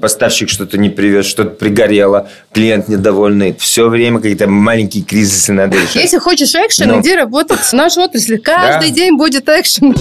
[0.00, 3.54] поставщик что-то не привез, что-то пригорело, клиент недовольный.
[3.58, 5.96] Все время какие-то маленькие кризисы надо решать.
[5.96, 7.00] Если хочешь экшен, Ну.
[7.00, 8.38] иди работать в нашу отрасль.
[8.38, 8.94] Каждый Да.
[8.94, 9.94] день будет экшен.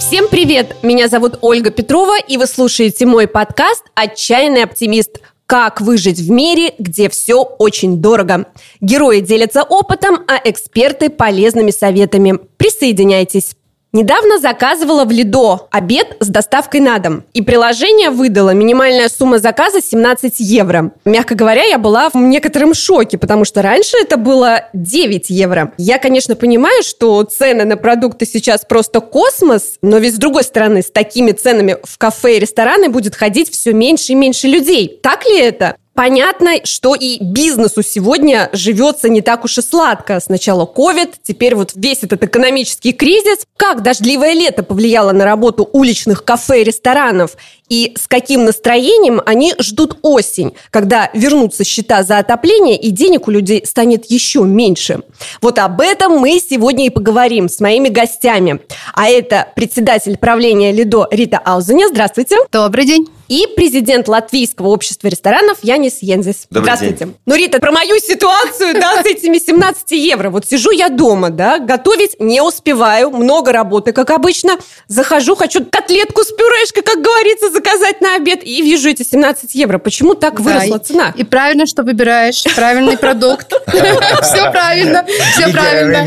[0.00, 0.76] Всем привет!
[0.82, 5.18] Меня зовут Ольга Петрова, и вы слушаете мой подкаст «Отчаянный оптимист».
[5.48, 8.48] Как выжить в мире, где все очень дорого.
[8.82, 12.38] Герои делятся опытом, а эксперты– полезными советами.
[12.58, 13.56] Присоединяйтесь.
[13.92, 17.24] Недавно заказывала в Лидо обед с доставкой на дом.
[17.32, 20.92] И приложение выдало минимальная сумма заказа 17 евро.
[21.06, 25.72] Мягко говоря, я была в некотором шоке, потому что раньше это было 9 евро.
[25.78, 30.82] Я, конечно, понимаю, что цены на продукты сейчас просто космос, но ведь с другой стороны,
[30.82, 35.00] с такими ценами в кафе и рестораны будет ходить все меньше и меньше людей.
[35.02, 35.76] Так ли это?
[35.98, 40.20] Понятно, что и бизнесу сегодня живется не так уж и сладко.
[40.20, 43.38] Сначала ковид, теперь вот весь этот экономический кризис.
[43.56, 47.36] Как дождливое лето повлияло на работу уличных кафе и ресторанов?
[47.68, 53.30] И с каким настроением они ждут осень, когда вернутся счета за отопление и денег у
[53.30, 55.00] людей станет еще меньше?
[55.42, 58.60] Вот об этом мы сегодня и поговорим с моими гостями.
[58.94, 61.88] А это председатель правления Лидо Рита Аузене.
[61.88, 62.36] Здравствуйте.
[62.50, 63.08] Добрый день.
[63.28, 66.46] И президент Латвийского общества ресторанов Янис Йензис.
[66.50, 67.04] Добрый Здравствуйте.
[67.04, 67.16] день.
[67.26, 70.30] Ну, Рита, про мою ситуацию, да, с этими 17 евро.
[70.30, 74.56] Вот сижу я дома, да, готовить не успеваю, много работы, как обычно.
[74.86, 79.78] Захожу, хочу котлетку с пюрешкой, как говорится, заказать на обед, и вижу эти 17 евро.
[79.78, 81.14] Почему так выросла Да, цена?
[81.16, 83.52] И правильно, что выбираешь правильный продукт.
[84.22, 86.06] Все правильно, все правильно.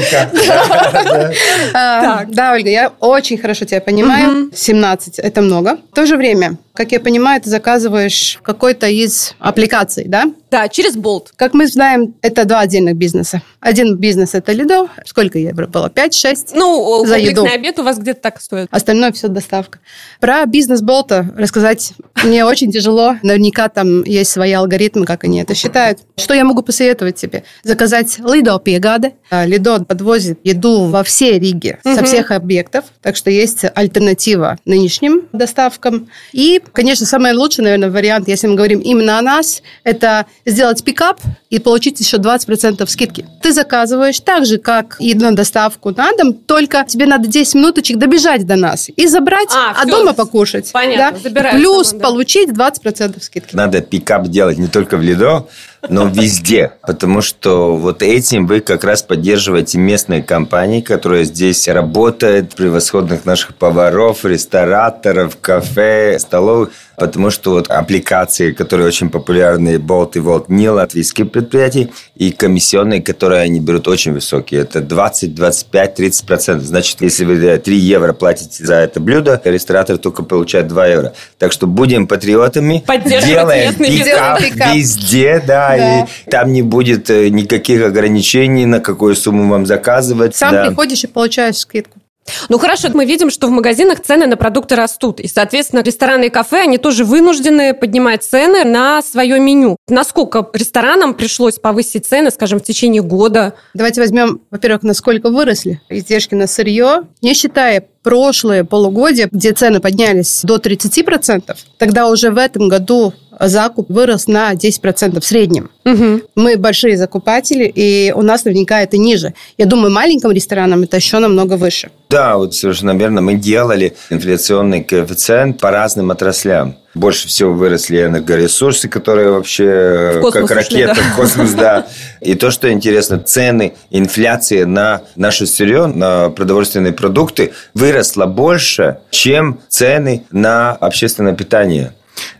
[2.31, 4.49] Да, Ольга, я очень хорошо тебя понимаю.
[4.53, 5.77] 17– это много.
[5.91, 10.25] В то же время, как я понимаю, ты заказываешь какой-то из аппликаций, да?
[10.49, 11.31] Да, через болт.
[11.35, 13.43] Как мы знаем, это два отдельных бизнеса.
[13.59, 14.89] Один бизнес– это Лидо.
[15.05, 15.89] Сколько евро было?
[15.89, 16.53] 5-6?
[16.55, 17.45] Ну, За еду.
[17.45, 18.67] обед у вас где-то так стоит.
[18.71, 19.77] Остальное все доставка.
[20.19, 21.93] Про бизнес Болта рассказать
[22.23, 23.15] мне очень тяжело.
[23.21, 25.99] Наверняка там есть свои алгоритмы, как они это считают.
[26.17, 27.43] Что я могу посоветовать тебе?
[27.63, 29.13] Заказать Лидо Пегады.
[29.29, 32.85] Лидо подвозит еду во все Риги со всех объектов.
[33.01, 36.09] Так что есть альтернатива нынешним доставкам.
[36.33, 41.19] И, конечно, самый лучший, наверное, вариант, если мы говорим именно о нас, это сделать пикап
[41.51, 43.25] и получить еще 20% скидки.
[43.43, 47.97] Ты заказываешь так же, как и на доставку на дом, только тебе надо 10 минуточек
[47.97, 50.71] добежать до нас и забрать, А, а, дома покушать.
[50.71, 51.29] понятно, да?
[51.29, 52.07] забираю Плюс сама, да.
[52.07, 53.53] получить 20% скидки.
[53.55, 55.45] Надо пикап делать не только в Лидо,
[55.89, 56.73] но везде.
[56.83, 63.55] Потому что вот этим вы как раз поддерживаете местные компании, которые здесь работают, превосходных наших
[63.55, 66.69] поваров, рестораторов, кафе, столовых.
[66.97, 73.01] Потому что вот аппликации, которые очень популярны, Bolt и Volt, не латвийские предприятия, и комиссионные,
[73.01, 74.61] которые они берут, очень высокие.
[74.61, 76.65] Это 20, 25, 30 процентов.
[76.67, 81.13] Значит, если вы 3 евро платите за это блюдо, ресторатор только получает 2 евро.
[81.37, 82.83] Так что будем патриотами,
[83.25, 84.75] делаем пикап, пикап.
[84.75, 86.01] везде, да, Да.
[86.01, 90.35] и там не будет э, никаких ограничений, на какую сумму вам заказывать.
[90.35, 90.67] Сам да.
[90.67, 92.00] приходишь и получаешь скидку.
[92.49, 95.19] Ну хорошо, мы видим, что в магазинах цены на продукты растут.
[95.19, 99.77] И, соответственно, рестораны и кафе, они тоже вынуждены поднимать цены на свое меню.
[99.87, 103.53] Насколько ресторанам пришлось повысить цены, скажем, в течение года?
[103.73, 110.41] Давайте возьмем, во-первых, насколько выросли издержки на сырье, не считая прошлые полугодия, где цены поднялись
[110.43, 113.13] до 30%, тогда уже в этом году
[113.47, 115.69] закуп вырос на 10% в среднем.
[115.83, 116.21] Мгм.
[116.35, 119.33] Мы большие закупатели, и у нас наверняка это ниже.
[119.57, 121.89] Я думаю, маленьким ресторанам это еще намного выше.
[122.09, 123.21] Да, вот совершенно верно.
[123.21, 126.75] Мы делали инфляционный коэффициент по разным отраслям.
[126.93, 131.13] Больше всего выросли энергоресурсы, которые вообще В космос как ушли, ракета да.
[131.13, 131.87] в космос, да.
[132.19, 139.61] И то, что интересно, цены, инфляция на наше сырье, на продовольственные продукты выросла больше, чем
[139.69, 141.93] цены на общественное питание.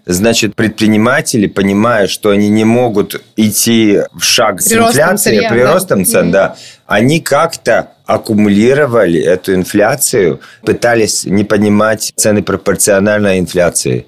[0.05, 5.99] Значит, предприниматели, понимая, что они не могут идти в шаг с Приростом инфляцией, сырья, приростом
[5.99, 6.05] да.
[6.05, 6.55] цен, да,
[6.87, 14.05] они как-то аккумулировали эту инфляцию, пытались не поднимать цены пропорционально инфляции.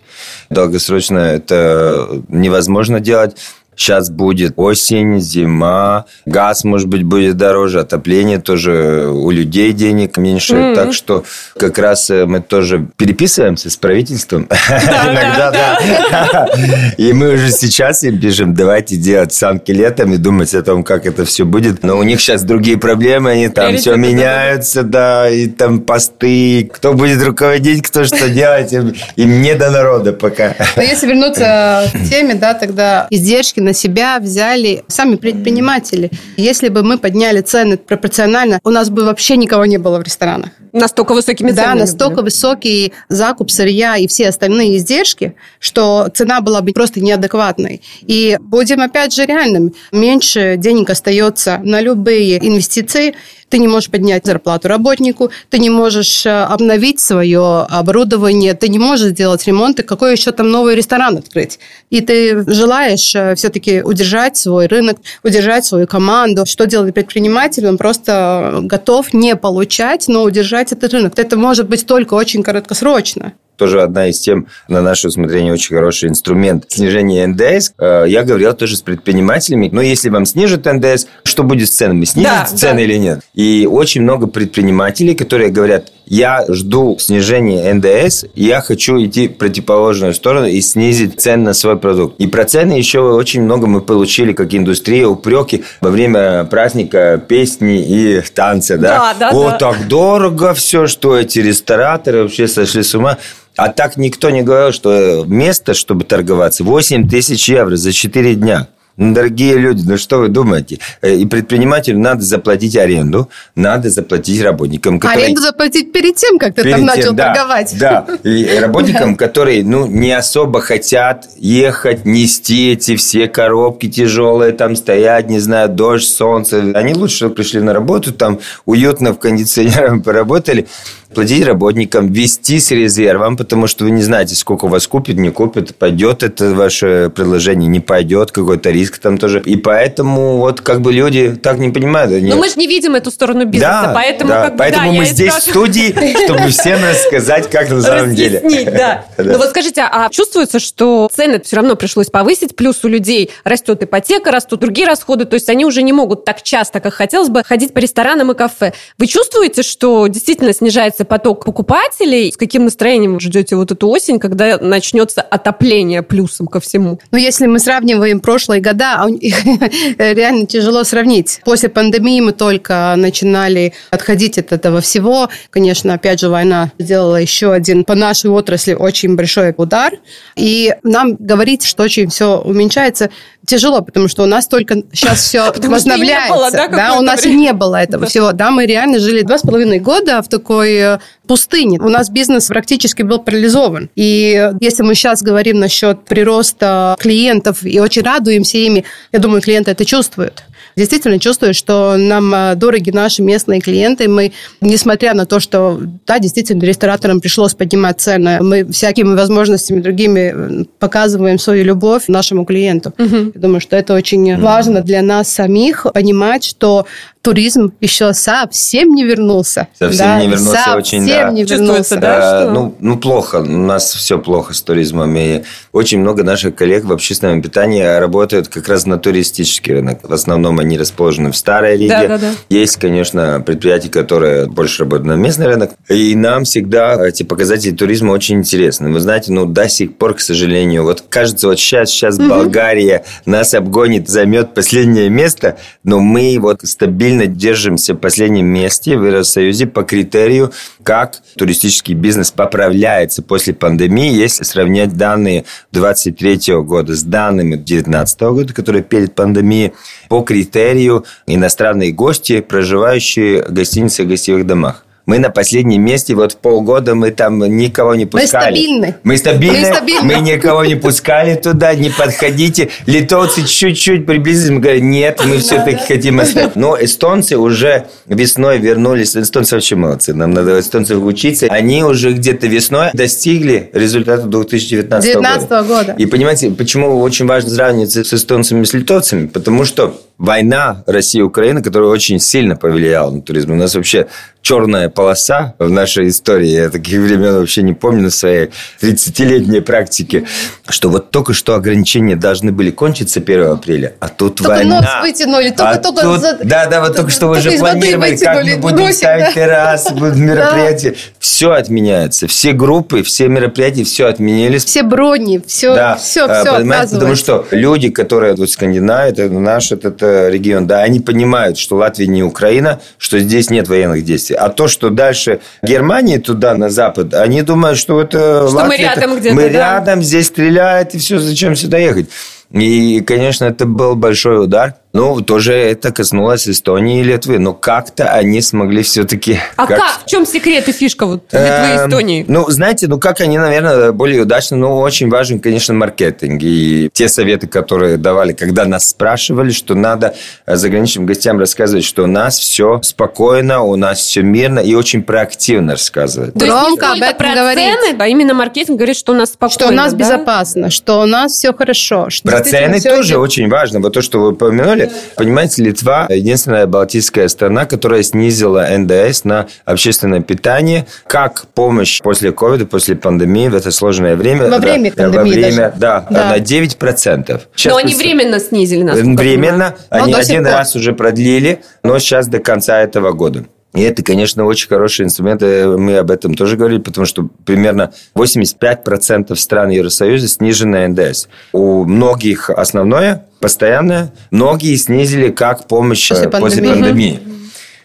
[0.49, 3.37] Долгосрочно это невозможно делать.
[3.75, 10.55] Сейчас будет осень, зима, газ, может быть, будет дороже, отопление тоже у людей денег меньше.
[10.55, 10.75] Мгм.
[10.75, 11.23] Так что
[11.57, 14.47] как раз э, мы тоже переписываемся с правительством.
[14.69, 16.47] Иногда, да.
[16.97, 21.05] И мы уже сейчас им пишем, давайте делать санки летом и думать о том, как
[21.05, 21.83] это все будет.
[21.83, 26.93] Но у них сейчас другие проблемы, они там все меняются, да, и там посты, кто
[26.93, 30.55] будет руководить, кто что делать, им им не до народа пока.
[30.75, 36.11] Но если вернуться к теме, да, тогда издержки на себя взяли сами предприниматели.
[36.37, 40.49] Если бы мы подняли цены пропорционально, у нас бы вообще никого не было в ресторанах.
[40.71, 41.65] Настолько высокими ценами.
[41.65, 42.25] Да, настолько были.
[42.25, 47.81] высокий закуп сырья и все остальные издержки, что цена была бы просто неадекватной.
[48.01, 49.73] И будем опять же реальными.
[49.91, 53.15] Меньше денег остается на любые инвестиции,
[53.53, 58.79] ты не можешь поднять зарплату работнику, ты не можешь э, обновить свое оборудование, ты не
[58.79, 61.59] можешь сделать ремонт, и какой еще там новый ресторан открыть.
[61.91, 66.45] И ты желаешь э, все-таки удержать свой рынок, удержать свою команду.
[66.45, 67.67] Что делает предприниматель?
[67.67, 71.13] Он просто готов не получать, но удержать этот рынок.
[71.17, 76.09] Это может быть только очень краткосрочно тоже одна из тем, на наше усмотрение, очень хороший
[76.09, 77.71] инструмент снижения НДС.
[77.77, 82.03] Э, я говорил тоже с предпринимателями, но если вам снижат НДС, что будет с ценами?
[82.03, 82.81] Снизят да, цены да.
[82.81, 83.19] или нет?
[83.35, 90.13] И очень много предпринимателей, которые говорят, я жду снижения НДС, я хочу идти в противоположную
[90.13, 92.19] сторону и снизить цены на свой продукт.
[92.19, 97.81] И про цены еще очень много мы получили, как индустрия, упреки во время праздника песни
[97.81, 98.77] и танцы.
[98.77, 99.37] Да, да, да.
[99.37, 99.57] О, да.
[99.57, 103.17] так дорого все, что эти рестораторы вообще сошли с ума.
[103.55, 108.67] А так никто не говорил, что место, чтобы торговаться, 8 тысяч евро за 4 дня.
[108.95, 110.77] Дорогие люди, ну что вы думаете?
[111.01, 114.99] Э, и предпринимателю надо заплатить аренду, надо заплатить работникам.
[114.99, 115.25] Которые...
[115.25, 117.75] Аренду заплатить перед тем, как ты перед там тем, начал да, торговать.
[117.79, 124.75] Да, и работникам, которые ну, не особо хотят ехать, нести эти все коробки тяжелые, там
[124.75, 126.71] стоять, не знаю, дождь, солнце.
[126.75, 130.67] Они лучше пришли на работу, там уютно в кондиционере поработали
[131.13, 135.75] платить работникам, вести с резервом, потому что вы не знаете, сколько вас купит, не купит,
[135.75, 139.41] пойдет это ваше предложение, не пойдет, какой-то риск там тоже.
[139.45, 142.11] И поэтому вот как бы люди так не понимают.
[142.11, 142.29] Они...
[142.29, 144.97] Но мы же не видим эту сторону бизнеса, да, поэтому да, как бы, поэтому да,
[144.97, 145.93] мы здесь в студии,
[146.25, 148.41] чтобы всем рассказать, как на самом деле.
[148.65, 149.05] да.
[149.23, 153.81] Ну вот скажите, а чувствуется, что цены все равно пришлось повысить, плюс у людей растет
[153.83, 157.43] ипотека, растут другие расходы, то есть они уже не могут так часто, как хотелось бы,
[157.43, 158.73] ходить по ресторанам и кафе.
[158.97, 164.19] Вы чувствуете, что действительно снижается появится поток покупателей, с каким настроением ждете вот эту осень,
[164.19, 166.99] когда начнется отопление плюсом ко всему?
[167.11, 169.07] Ну, если мы сравниваем прошлые года, а
[169.97, 171.41] реально тяжело сравнить.
[171.45, 175.29] После пандемии мы только начинали отходить от этого всего.
[175.49, 179.93] Конечно, опять же, война сделала еще один по нашей отрасли очень большой удар.
[180.35, 183.09] И нам говорить, что очень все уменьшается,
[183.45, 186.69] тяжело, потому что у нас только сейчас все возобновляется.
[186.71, 188.31] Да, у нас и не было этого всего.
[188.31, 191.79] Да, мы реально жили два с половиной года в такой э, пустыне.
[191.79, 193.89] У нас бизнес практически был парализован.
[193.95, 199.71] И если мы сейчас говорим насчет прироста клиентов и очень радуемся ими, я думаю, клиенты
[199.71, 200.43] это чувствуют
[200.75, 204.07] действительно чувствую, что нам э, дороги наши местные клиенты.
[204.07, 210.33] Мы, несмотря на то, что, да, действительно, рестораторам пришлось поднимать цены, мы всякими возможностями другими
[210.61, 212.93] э, показываем свою любовь нашему клиенту.
[212.97, 213.31] Угу.
[213.35, 216.85] Я думаю, что это очень важно для нас самих понимать, что
[217.23, 219.69] туризм еще совсем не вернулся.
[219.79, 220.19] Совсем да?
[220.19, 221.31] не вернулся совсем очень, да.
[221.31, 221.95] не вернулся.
[221.95, 222.51] да, что?
[222.51, 223.37] Ну, ну, плохо.
[223.37, 225.15] У нас все плохо с туризмом.
[225.15, 229.99] И очень много наших коллег в общественном питании работают как раз на туристический рынок.
[230.03, 231.87] В основном они расположены в Старой Риге.
[231.87, 232.31] Да, да, да.
[232.49, 235.71] Есть, конечно, предприятия, которые больше работают на местный рынок.
[235.87, 238.91] И нам всегда эти показатели туризма очень интересны.
[238.91, 242.27] Вы знаете, ну, до сих пор, к сожалению, вот кажется, вот сейчас, сейчас угу.
[242.27, 248.97] Болгария нас обгонит, займет последнее место, но мы вот стабильно стабильно держимся в последнем месте
[248.97, 250.51] в Евросоюзе по критерию,
[250.83, 258.53] как туристический бизнес поправляется после пандемии, если сравнять данные 2023 года с данными 2019 года,
[258.53, 259.73] которые перед пандемией,
[260.09, 264.83] по критерию иностранные гости, проживающие в гостиницах и гостевых домах.
[265.05, 268.51] Мы на последнем месте, вот полгода мы там никого не пускали.
[268.51, 268.95] Мы стабильны.
[269.03, 270.01] Мы стабильны, мы, стабильны.
[270.03, 272.69] мы никого не пускали туда, не подходите.
[272.85, 276.57] Литовцы чуть-чуть приблизились, мы говорим, нет, мы все-таки хотим остаться.
[276.57, 281.47] Но эстонцы уже весной вернулись, эстонцы вообще молодцы, нам надо эстонцев учиться.
[281.47, 285.63] Они уже где-то весной достигли результата 2019 19 года.
[285.63, 285.95] года.
[285.97, 289.27] И понимаете, почему очень важно сравнивать с эстонцами и с литовцами?
[289.27, 293.51] Потому что война России и Украины, которая очень сильно повлияла на туризм.
[293.51, 294.07] У нас вообще
[294.43, 296.49] черная полоса в нашей истории.
[296.49, 298.49] Я таких времен вообще не помню на своей
[298.81, 300.25] 30-летней практике,
[300.69, 304.81] что вот только что ограничения должны были кончиться 1 апреля, а тут только война.
[304.81, 306.39] нос вытянули, только, а только тут, за...
[306.43, 309.31] Да, да, вот только что вы уже планировали, как мы будем носик, ставить да?
[309.31, 310.95] террасы, будут мероприятия.
[311.19, 312.27] Все отменяется.
[312.27, 314.65] Все группы, все мероприятия, все отменились.
[314.65, 315.95] Все брони, все, да.
[315.95, 320.99] все, все понимаете, Потому что люди, которые вот Скандинавия, это наш этот регион, да, они
[320.99, 324.32] понимают, что Латвия не Украина, что здесь нет военных действий.
[324.33, 328.77] А то, что дальше Германии туда, на запад, они думают, что это что Латвия, мы
[328.77, 329.35] рядом где-то.
[329.35, 329.49] Мы да?
[329.49, 332.09] рядом, здесь стреляют, и все, зачем сюда ехать?
[332.51, 334.75] И, конечно, это был большой удар.
[334.93, 337.39] Ну, тоже это коснулось Эстонии и Литвы.
[337.39, 339.39] Но как-то они смогли все-таки...
[339.55, 339.79] А как?
[339.79, 340.03] как?
[340.05, 342.25] В чем секрет и фишка вот Литвы и эм, Эстонии?
[342.27, 344.55] Ну, знаете, ну как они, наверное, более удачно.
[344.57, 346.41] Ну, очень важен, конечно, маркетинг.
[346.43, 350.13] И те советы, которые давали, когда нас спрашивали, что надо
[350.45, 355.71] заграничным гостям рассказывать, что у нас все спокойно, у нас все мирно и очень проактивно
[355.71, 356.35] рассказывать.
[356.35, 357.63] То Громко об этом говорить.
[357.63, 359.53] Цены, а именно маркетинг говорит, что у нас спокойно.
[359.53, 359.97] Что у нас да?
[359.97, 362.11] безопасно, что у нас все хорошо.
[362.11, 363.17] Что Про цены тоже идет...
[363.17, 363.79] очень важно.
[363.79, 369.47] Вот то, что вы упомянули, деле, понимаете, Литва единственная балтийская страна, которая снизила НДС на
[369.65, 374.49] общественное питание как помощь после ковида, после пандемии в это сложное время.
[374.49, 375.79] Во время да, пандемии Во время, даже.
[375.79, 377.41] да, да, на 9%.
[377.55, 378.99] Сейчас но они временно снизили нас.
[378.99, 379.75] Временно.
[379.89, 383.45] Они один раз уже продлили, но сейчас до конца этого года.
[383.73, 385.41] И это, конечно, очень хороший инструмент.
[385.41, 391.27] Мы об этом тоже говорили, потому что примерно 85% стран Евросоюза снижены НДС.
[391.53, 394.13] У многих основное, постоянное.
[394.29, 396.49] Многие снизили как помощь после пандемии.
[396.49, 397.19] После пандемии.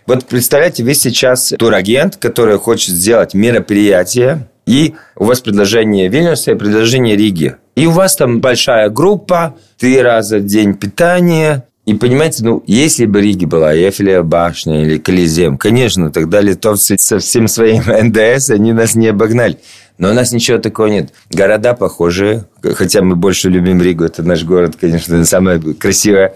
[0.07, 6.55] Вот представляете, вы сейчас турагент, который хочет сделать мероприятие, и у вас предложение Вильнюса и
[6.55, 7.57] предложение Риги.
[7.75, 13.07] И у вас там большая группа, три раза в день питание, и понимаете, ну, если
[13.07, 18.75] бы Риги была Эйфелева башня или Колизеум, конечно, тогда литовцы со всем своим НДС, они
[18.75, 19.57] нас не обогнали.
[19.97, 21.15] Но у нас ничего такого нет.
[21.31, 26.35] Города похожие, хотя мы больше любим Ригу, это наш город, конечно, самое красивое.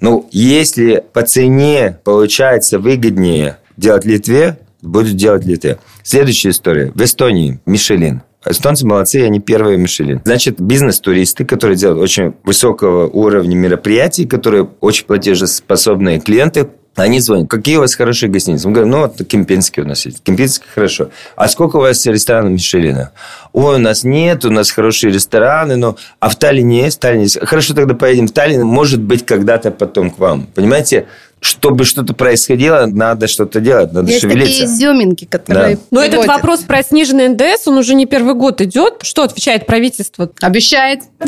[0.00, 5.78] Ну, если по цене получается выгоднее делать Литве, будет делать Литве.
[6.04, 6.92] Следующая история.
[6.94, 8.22] В Эстонии Мишелин.
[8.44, 10.20] Эстонцы молодцы, они первые Мишелин.
[10.24, 17.76] Значит, бизнес-туристы, которые делают очень высокого уровня мероприятий, которые очень платежеспособные клиенты, они звонят, какие
[17.76, 18.68] у вас хорошие гостиницы?
[18.68, 20.22] Мы говорим, ну, вот Кемпинский у нас есть.
[20.22, 21.08] Кемпинский хорошо.
[21.36, 23.12] А сколько у вас ресторанов Мишелина?
[23.54, 25.96] Ой, у нас нет, у нас хорошие рестораны, но...
[26.20, 27.00] А в Таллине есть?
[27.00, 27.38] Таллине есть.
[27.40, 28.66] Хорошо, тогда поедем в Таллин.
[28.66, 30.46] Может быть, когда-то потом к вам.
[30.54, 31.06] Понимаете?
[31.42, 34.60] Чтобы что-то происходило, надо что-то делать, надо Есть шевелиться.
[34.60, 35.82] такие изюминки, которые да.
[35.90, 39.00] Но этот вопрос про сниженный НДС, он уже не первый год идет.
[39.02, 40.30] Что отвечает правительство?
[40.40, 41.00] Обещает.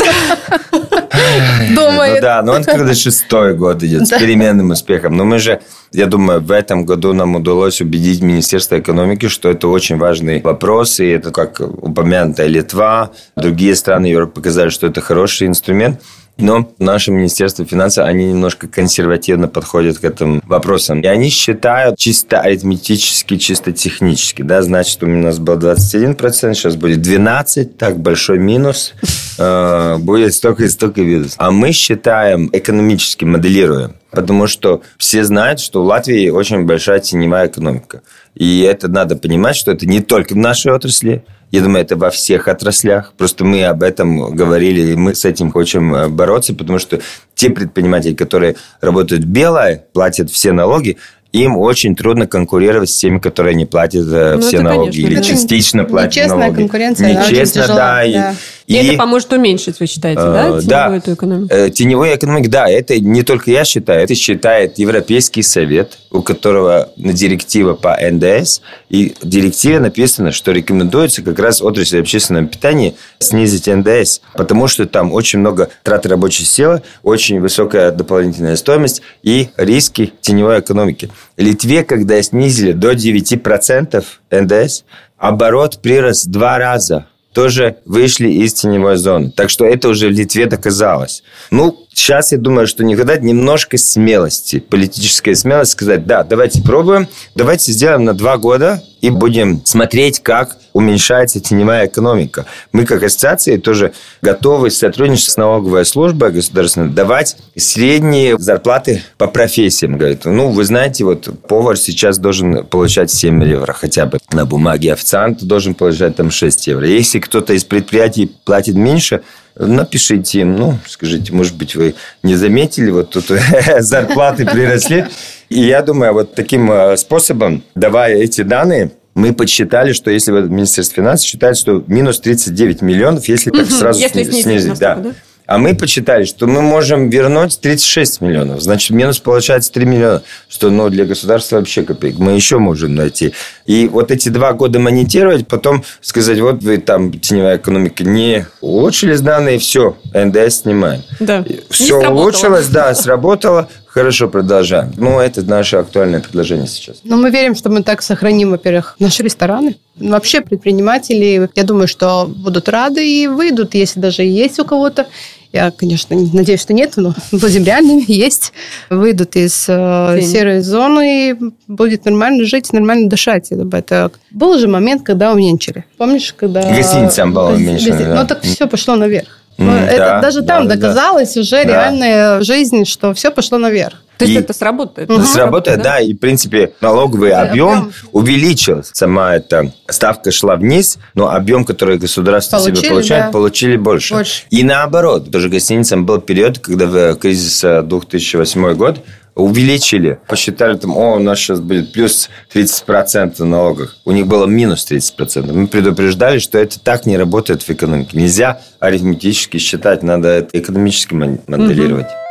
[1.75, 2.15] Думает.
[2.15, 5.17] Ну да, но он когда шестой год идет с переменным успехом.
[5.17, 5.61] Но мы же,
[5.93, 11.01] я думаю, в этом году нам удалось убедить Министерство экономики, что это очень важный вопрос,
[11.01, 16.01] и это как упомянутая Литва, другие страны Европы показали, что это хороший инструмент.
[16.37, 21.01] Но наше Министерство финансов, они немножко консервативно подходят к этим вопросам.
[21.01, 24.43] И они считают чисто арифметически, чисто технически.
[24.43, 24.63] Да?
[24.63, 28.95] Значит, у нас был 21%, сейчас будет 12%, так, большой минус.
[29.37, 31.33] Э, будет столько и столько видов.
[31.39, 33.95] А мы считаем, экономически моделируем.
[34.15, 38.03] Потому что все знают, что у Латвии очень большая теневая экономика.
[38.35, 42.11] И это надо понимать, что это не только в нашей отрасли, я думаю, это во
[42.11, 43.13] всех отраслях.
[43.17, 47.01] Просто мы об этом говорили, и мы с этим хотим э, бороться, потому что
[47.37, 50.97] те предприниматели, которые работают белое, платят все налоги,
[51.35, 55.07] им очень трудно конкурировать с теми, которые не платят э, ну, все налоги конечно.
[55.07, 56.57] или это частично платят нечестная налоги.
[56.57, 57.23] конкуренция.
[57.23, 57.75] Нечестно, да.
[57.75, 58.05] да.
[58.05, 58.35] И,
[58.67, 61.55] и это поможет уменьшить, вы считаете, э, да, теневую да, эту экономику?
[61.55, 62.69] Э, теневую экономику, да.
[62.69, 68.61] Это не только я считаю, это считает Европейский совет, у которого директива по НДС.
[68.89, 74.87] И в директиве написано, что рекомендуется как раз отрасли общественного питания снизить НДС, потому что
[74.87, 81.11] там очень много траты рабочей силы, очень высокая дополнительная стоимость и риски теневой экономики.
[81.37, 84.85] Литве, когда снизили до 9% НДС,
[85.19, 87.07] оборот прирос два раза.
[87.35, 89.31] Тоже вышли из теневой зоны.
[89.31, 91.25] Так что это уже в Литве доказалось.
[91.51, 97.09] Ну, сейчас я думаю, что не хватает немножко смелости, политической смелости сказать, да, давайте пробуем,
[97.35, 102.47] давайте сделаем на два года и будем смотреть, как уменьшается теневая экономика.
[102.73, 109.97] Мы, как ассоциации, тоже готовы сотрудничать с налоговой службой государственной, давать средние зарплаты по профессиям.
[109.99, 114.93] Говорит, ну, вы знаете, вот повар сейчас должен получать 7 евро хотя бы на бумаге,
[114.93, 116.87] официант должен получать там 6 евро.
[116.87, 119.23] Если кто-то из предприятий платит меньше,
[119.57, 123.27] напишите им, ну, скажите, может быть, вы не заметили, вот тут
[123.79, 125.07] зарплаты приросли.
[125.49, 130.97] И я думаю, вот таким э, способом, давая эти данные, мы подсчитали, что если Министерство
[130.97, 134.43] финансов считает, что минус 39 миллионов, если так сразу если снизить.
[134.43, 134.97] снизить да.
[134.97, 135.13] да?
[135.47, 138.63] А мы посчитали, что мы можем вернуть 36 миллионов.
[138.63, 142.23] Значит, минус получается 3 миллиона, что ну, для государства вообще копейка.
[142.23, 143.35] Мы еще можем найти.
[143.67, 149.21] И вот эти два года монетировать, потом сказать, вот вы там теневая экономика не улучшились
[149.21, 151.03] данные, все, НДС снимаем.
[151.21, 151.45] Да.
[151.69, 153.69] Все улучшилось, да, сработало.
[153.95, 154.93] Хорошо, продолжаем.
[154.97, 156.97] Ну, это наше актуальное предложение сейчас.
[157.05, 159.77] Ну, мы верим, что мы так сохраним, во-первых, наши рестораны.
[159.95, 165.07] Вообще предприниматели, я думаю, что будут рады и выйдут, если даже есть у кого-то
[165.53, 168.53] Я, конечно, надеюсь, что нет, но будем реальными, есть.
[168.91, 171.37] Выйдут из э, серой зоны и
[171.69, 173.53] будет нормально жить, нормально дышать.
[173.53, 175.85] Это был же момент, когда уменьшили.
[175.99, 176.63] Помнишь, когда...
[176.63, 178.21] Гостиницам было уменьшено, да.
[178.23, 179.44] Ну, так все пошло наверх.
[179.59, 181.41] Mm, это да, даже там да, доказалось да.
[181.41, 181.65] уже да.
[181.65, 184.05] реальная жизнь, что все пошло наверх.
[184.19, 185.11] То есть и это сработает?
[185.11, 185.23] Угу.
[185.25, 185.95] Сработает, да?
[185.95, 186.01] да.
[186.01, 188.93] И, в принципе, налоговый да, объем, объем увеличился.
[188.95, 193.31] Сама эта ставка шла вниз, но объем, который государство получили, себе получает, да.
[193.33, 194.15] получили больше.
[194.15, 194.43] больше.
[194.51, 195.31] И наоборот.
[195.33, 199.01] Тоже гостиницам был период, когда в кризис 2008 год
[199.35, 200.19] увеличили.
[200.29, 203.91] Посчитали там, о, у нас сейчас будет плюс 30% налогов.
[204.05, 205.53] У них было минус 30%.
[205.53, 208.17] Мы предупреждали, что это так не работает в экономике.
[208.17, 212.07] Нельзя арифметически считать, надо это экономически моделировать.
[212.07, 212.24] Угу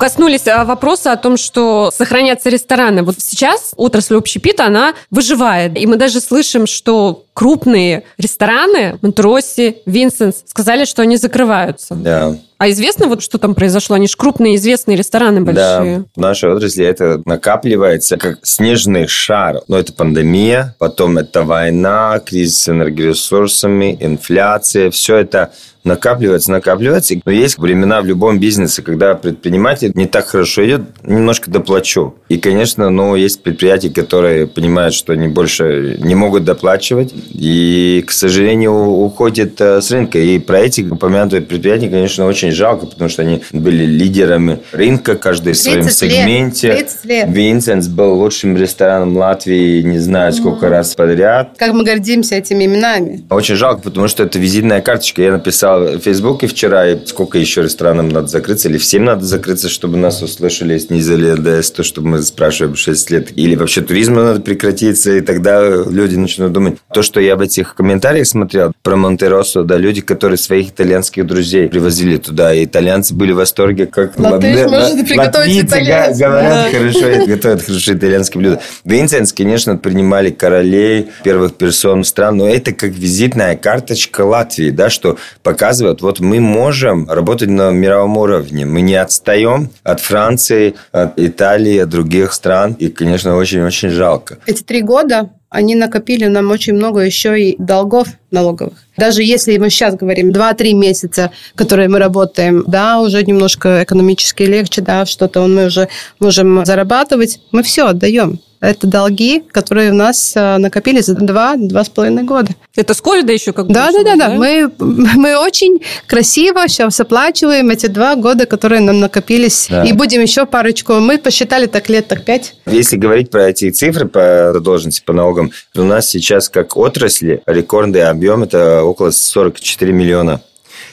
[0.00, 3.02] коснулись а, вопроса о том, что сохранятся рестораны.
[3.02, 5.78] Вот сейчас отрасль общепита, она выживает.
[5.78, 11.94] И мы даже слышим, что крупные рестораны, Монтроси, Винсенс, сказали, что они закрываются.
[11.94, 12.36] Да.
[12.56, 13.96] А известно, вот что там произошло?
[13.96, 15.98] Они же крупные, известные рестораны большие.
[15.98, 19.62] Да, в нашей отрасли это накапливается как снежный шар.
[19.68, 24.90] Но это пандемия, потом это война, кризис с энергоресурсами, инфляция.
[24.90, 25.52] Все это
[25.84, 27.14] накапливается, накапливается.
[27.24, 32.14] Но есть времена в любом бизнесе, когда предприниматель не так хорошо идет, немножко доплачу.
[32.28, 38.12] И, конечно, ну, есть предприятия, которые понимают, что они больше не могут доплачивать, и, к
[38.12, 40.18] сожалению, уходят э, с рынка.
[40.18, 45.54] И про эти упомянутые предприятия, конечно, очень жалко, потому что они были лидерами рынка, каждый
[45.54, 46.74] в своем сегменте.
[46.74, 47.28] 30 лет.
[47.28, 50.70] Винсенс был лучшим рестораном Латвии, не знаю, сколько mm.
[50.70, 51.50] раз подряд.
[51.56, 53.24] Как мы гордимся этими именами.
[53.30, 55.22] Очень жалко, потому что это визитная карточка.
[55.22, 59.68] Я написал в Фейсбуке вчера, и сколько еще ресторанам надо закрыться, или всем надо закрыться,
[59.68, 63.28] чтобы нас услышали, снизили НДС, то, чтобы мы спрашиваем 6 лет.
[63.36, 66.78] Или вообще туризму надо прекратиться, и тогда люди начнут думать.
[66.92, 71.68] То, что я в этих комментариях смотрел про Монтеросо, да, люди, которые своих итальянских друзей
[71.68, 75.70] привозили туда, и итальянцы были в восторге, как Латыш может приготовить
[76.18, 76.78] говорят да.
[76.78, 78.60] хорошо, готовят хорошо итальянские блюда.
[78.84, 85.18] Винсенс, конечно, принимали королей, первых персон стран, но это как визитная карточка Латвии, да, что
[85.60, 91.76] показывает, вот мы можем работать на мировом уровне, мы не отстаем от Франции, от Италии,
[91.76, 94.38] от других стран, и, конечно, очень-очень жалко.
[94.46, 98.78] Эти три года они накопили нам очень много еще и долгов налоговых.
[99.00, 104.82] Даже если мы сейчас говорим 2-3 месяца, которые мы работаем, да, уже немножко экономически легче,
[104.82, 108.40] да, что-то мы уже можем зарабатывать, мы все отдаем.
[108.60, 112.50] Это долги, которые у нас э, накопились за два-два с половиной года.
[112.76, 113.72] Это с ковида еще как бы?
[113.72, 114.28] Да, да, да, да.
[114.34, 119.68] Мы, мы очень красиво сейчас оплачиваем эти два года, которые нам накопились.
[119.70, 119.84] Да.
[119.84, 120.94] И будем еще парочку.
[120.94, 122.54] Мы посчитали так лет, так пять.
[122.66, 128.02] Если говорить про эти цифры по задолженности по налогам, у нас сейчас как отрасли рекордный
[128.02, 130.42] объем– это около 44 миллиона.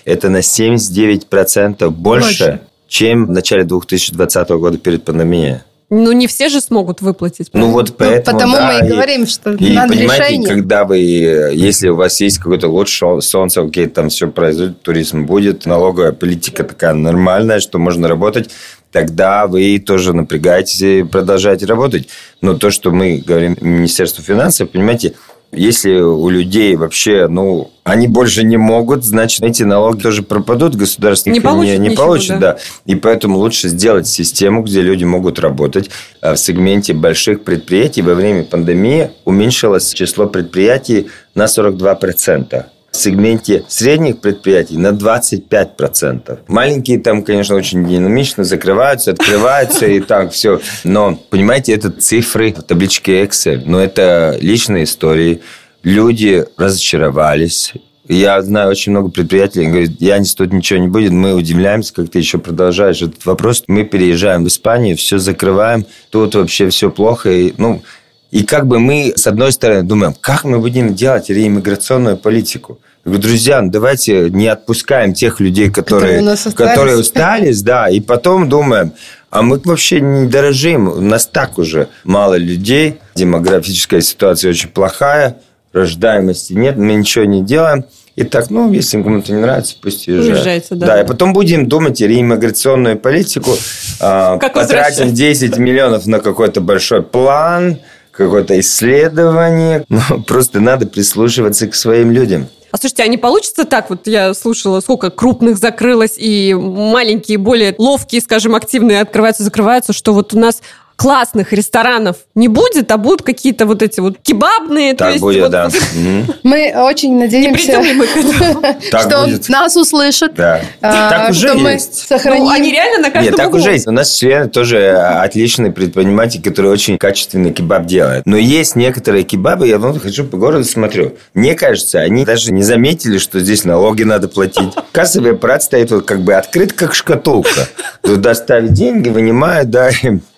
[0.05, 5.59] Это на 79% больше, больше, чем в начале 2020 года перед пандемией.
[5.89, 7.49] Ну, не все же смогут выплатить.
[7.49, 7.71] Правильно?
[7.71, 10.49] Ну, вот поэтому, ну, Потому да, мы и, и говорим, что и, надо понимаете, решение.
[10.49, 15.65] когда вы, если у вас есть какой-то лучший солнце, окей, там все произойдет, туризм будет,
[15.65, 18.49] налоговая политика такая нормальная, что можно работать,
[18.91, 22.09] тогда вы тоже напрягаетесь и продолжаете работать.
[22.41, 25.13] Но то, что мы говорим Министерству финансов, понимаете,
[25.51, 31.29] если у людей вообще, ну, они больше не могут, значит, эти налоги тоже пропадут, государство
[31.29, 32.53] не получит, не, не получит да.
[32.53, 32.57] да.
[32.85, 35.89] И поэтому лучше сделать систему, где люди могут работать.
[36.21, 43.63] А в сегменте больших предприятий во время пандемии уменьшилось число предприятий на 42% в сегменте
[43.67, 46.39] средних предприятий на 25%.
[46.47, 50.59] Маленькие там, конечно, очень динамично закрываются, открываются и так все.
[50.83, 53.63] Но, понимаете, это цифры в табличке Excel.
[53.65, 55.41] Но это личные истории.
[55.83, 57.73] Люди разочаровались.
[58.07, 61.11] Я знаю очень много предприятий, говорят, Янис, тут ничего не будет.
[61.11, 63.65] Мы удивляемся, как ты еще продолжаешь этот вопрос.
[63.67, 65.85] Мы переезжаем в Испанию, все закрываем.
[66.09, 67.29] Тут вообще все плохо.
[67.29, 67.83] И, ну,
[68.31, 72.79] и как бы мы, с одной стороны, думаем, как мы будем делать реиммиграционную политику?
[73.07, 78.49] говорю, друзья, ну давайте не отпускаем тех людей, которые, которые, которые устались, да, и потом
[78.49, 78.91] думаем,
[79.29, 85.37] а мы вообще не дорожим, у нас так уже мало людей, демографическая ситуация очень плохая,
[85.73, 87.85] рождаемости нет, мы ничего не делаем.
[88.15, 90.37] И так, ну, если кому-то не нравится, пусть уезжает.
[90.37, 90.87] Уезжайте, да.
[90.87, 93.51] Да, и потом будем думать реиммиграционную политику,
[93.99, 97.77] а, потратим 10 миллионов на какой-то большой план,
[98.17, 99.85] какое-то исследование.
[99.97, 102.47] Ну, просто надо прислушиваться к своим людям.
[102.71, 103.89] А слушайте, а не получится так?
[103.89, 110.13] Вот я слушала, сколько крупных закрылось, и маленькие, более ловкие, скажем, активные открываются, закрываются, что
[110.13, 110.61] вот у нас
[110.97, 114.93] классных ресторанов не будет, а будут какие-то вот эти вот кебабные.
[114.93, 115.69] то Так есть будет, вот- да.
[116.43, 117.81] Мы очень надеемся,
[118.89, 120.33] что нас услышат.
[120.33, 120.61] Да.
[120.81, 122.07] а, Так уже что мы есть.
[122.07, 122.43] сохраним.
[122.45, 123.87] Ну, они реально на каждом Нет, так уже есть.
[123.87, 128.25] У нас члены тоже отличные предприниматели, которые очень качественный кебаб делают.
[128.25, 131.15] Но есть некоторые кебабы, я вот хожу по городу, смотрю.
[131.35, 134.73] Мне кажется, они даже не заметили, что здесь налоги надо платить.
[134.91, 137.67] Кассовый аппарат стоит вот как бы открыт, как шкатулка.
[138.01, 139.91] Туда ставят деньги, вынимают, да,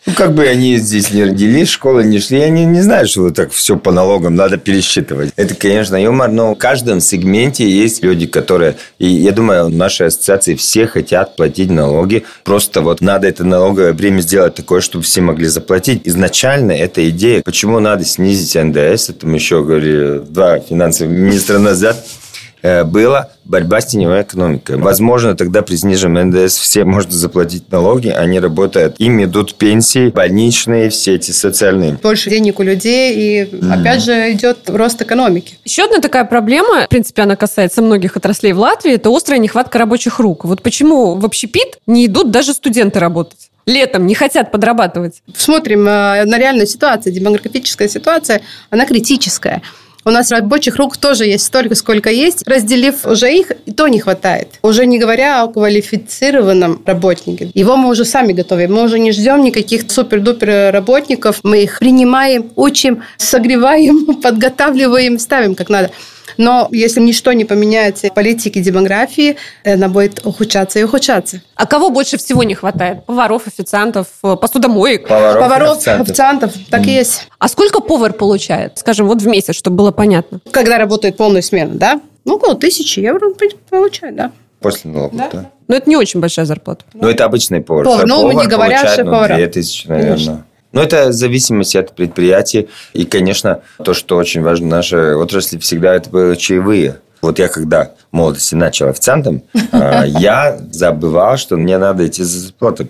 [0.05, 3.23] ну, как бы они здесь не родились, в школу не шли, они не знают, что
[3.23, 5.31] вот так все по налогам надо пересчитывать.
[5.35, 8.77] Это, конечно, юмор, но в каждом сегменте есть люди, которые...
[8.97, 12.23] И я думаю, в нашей ассоциации все хотят платить налоги.
[12.43, 16.01] Просто вот надо это налоговое бремя сделать такое, чтобы все могли заплатить.
[16.05, 22.05] Изначально эта идея, почему надо снизить НДС, это мы еще говорили два финансовых министра назад,
[22.62, 24.78] э, было борьба с теневой экономикой.
[24.78, 30.89] Возможно, тогда при сниженном НДС все можно заплатить налоги, они работают, им идут пенсии, больничные,
[30.89, 32.00] все эти социальные.
[32.02, 35.58] Больше денег у людей, и опять же идет рост экономики.
[35.65, 39.80] Еще одна такая проблема, в принципе, она касается многих отраслей в Латвии, это острая нехватка
[39.80, 40.45] рабочих рук.
[40.45, 43.50] Вот почему в общепит не идут даже студенты работать?
[43.65, 45.22] Летом не хотят подрабатывать.
[45.36, 47.13] Смотрим э, на реальную ситуацию.
[47.13, 48.41] Демографическая ситуация,
[48.72, 49.62] она критическая.
[50.10, 52.41] У нас рабочих рук тоже есть столько, сколько есть.
[52.48, 54.48] Разделив уже их, и то не хватает.
[54.63, 57.52] Уже не говоря о квалифицированном работнике.
[57.54, 58.74] Его мы уже сами готовим.
[58.74, 61.41] Мы уже не ждем никаких супер-дупер работников.
[61.43, 65.91] Мы их принимаем, учим, согреваем, подготавливаем, ставим как надо.
[66.39, 71.41] Но если ничто не поменяется в политике демографии, она будет ухудшаться и ухудшаться.
[71.56, 73.06] А кого больше всего не хватает?
[73.06, 75.06] Поваров, официантов, э, посудомоек.
[75.10, 76.08] Поваров, Поваров, официантов.
[76.08, 77.28] официантов, так и есть.
[77.39, 78.78] А сколько повар получает?
[78.78, 80.39] Скажем, вот в месяц, чтобы было понятно.
[80.52, 81.99] Когда работает полную смену, да?
[82.23, 83.36] Ну, около тысячи евро он
[83.69, 84.32] получает, да.
[84.62, 85.30] После налогов, Да.
[85.34, 85.52] да.
[85.67, 86.86] Но это не очень большая зарплата.
[86.93, 87.84] Ну, это обычный повар.
[87.84, 89.36] Повар, ну, Повар не говоря получает, ну, шеф-повара.
[89.36, 90.12] 2000, наверное.
[90.13, 90.45] Конечно.
[90.71, 92.67] Ну, это в зависимости от предприятия.
[92.93, 96.99] И, конечно, то, что очень важно в нашей отрасли, всегда это были чаевые.
[97.21, 102.39] Вот я когда в молодости начал официантом, а, я забывал, что мне надо идти за
[102.39, 102.88] зарплату.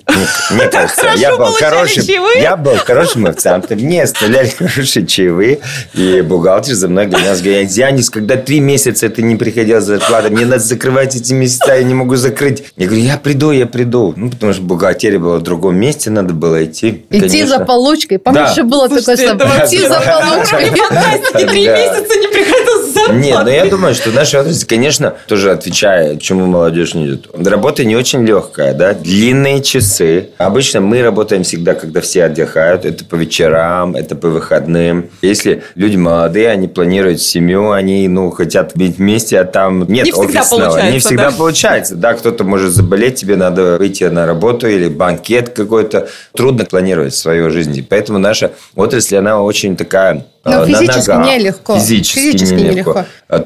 [0.51, 2.03] Мне, кажется, я был, хорошим,
[2.39, 5.59] я был хорошим официантом, мне оставляли хорошие чаевые,
[5.93, 10.29] и бухгалтер за мной гонялся, говорит, Янис, когда три месяца ты не приходил за зарплатой,
[10.31, 12.65] мне надо закрывать эти месяца, я не могу закрыть.
[12.77, 14.13] Я говорю, я приду, я приду.
[14.15, 17.05] Ну, потому что бухгалтерия была в другом месте, надо было идти.
[17.09, 17.47] Идти Конечно.
[17.59, 18.19] за получкой.
[18.19, 18.51] Помнишь, Да.
[18.51, 19.65] еще было такое Слушайте, слово?
[19.65, 20.65] Идти за получкой.
[20.69, 23.15] Фантастики, три месяца не приходил зарплатой.
[23.21, 27.27] Нет, но я думаю, что наша отрасль, конечно, тоже отвечая, чему молодежь не идет.
[27.33, 30.29] Работа не очень легкая, да, длинные часы.
[30.37, 32.83] Обычно мы работаем всегда, когда все отдыхают.
[32.83, 35.09] Это по вечерам, это по выходным.
[35.21, 40.11] Если люди молодые, они планируют семью, они, ну, хотят быть вместе, а там нет Не
[40.11, 40.61] всегда офисного.
[40.63, 41.37] получается, Не всегда да.
[41.37, 41.95] получается.
[41.95, 46.09] Да, кто-то может заболеть, тебе надо выйти на работу или банкет какой-то.
[46.35, 47.85] Трудно планировать свою жизнь.
[47.89, 51.27] Поэтому наша отрасль, она очень такая Но э, на физически ногах.
[51.27, 51.75] нелегко.
[51.79, 52.71] Физически, Физически нелегко.
[52.91, 53.05] нелегко.
[53.27, 53.39] А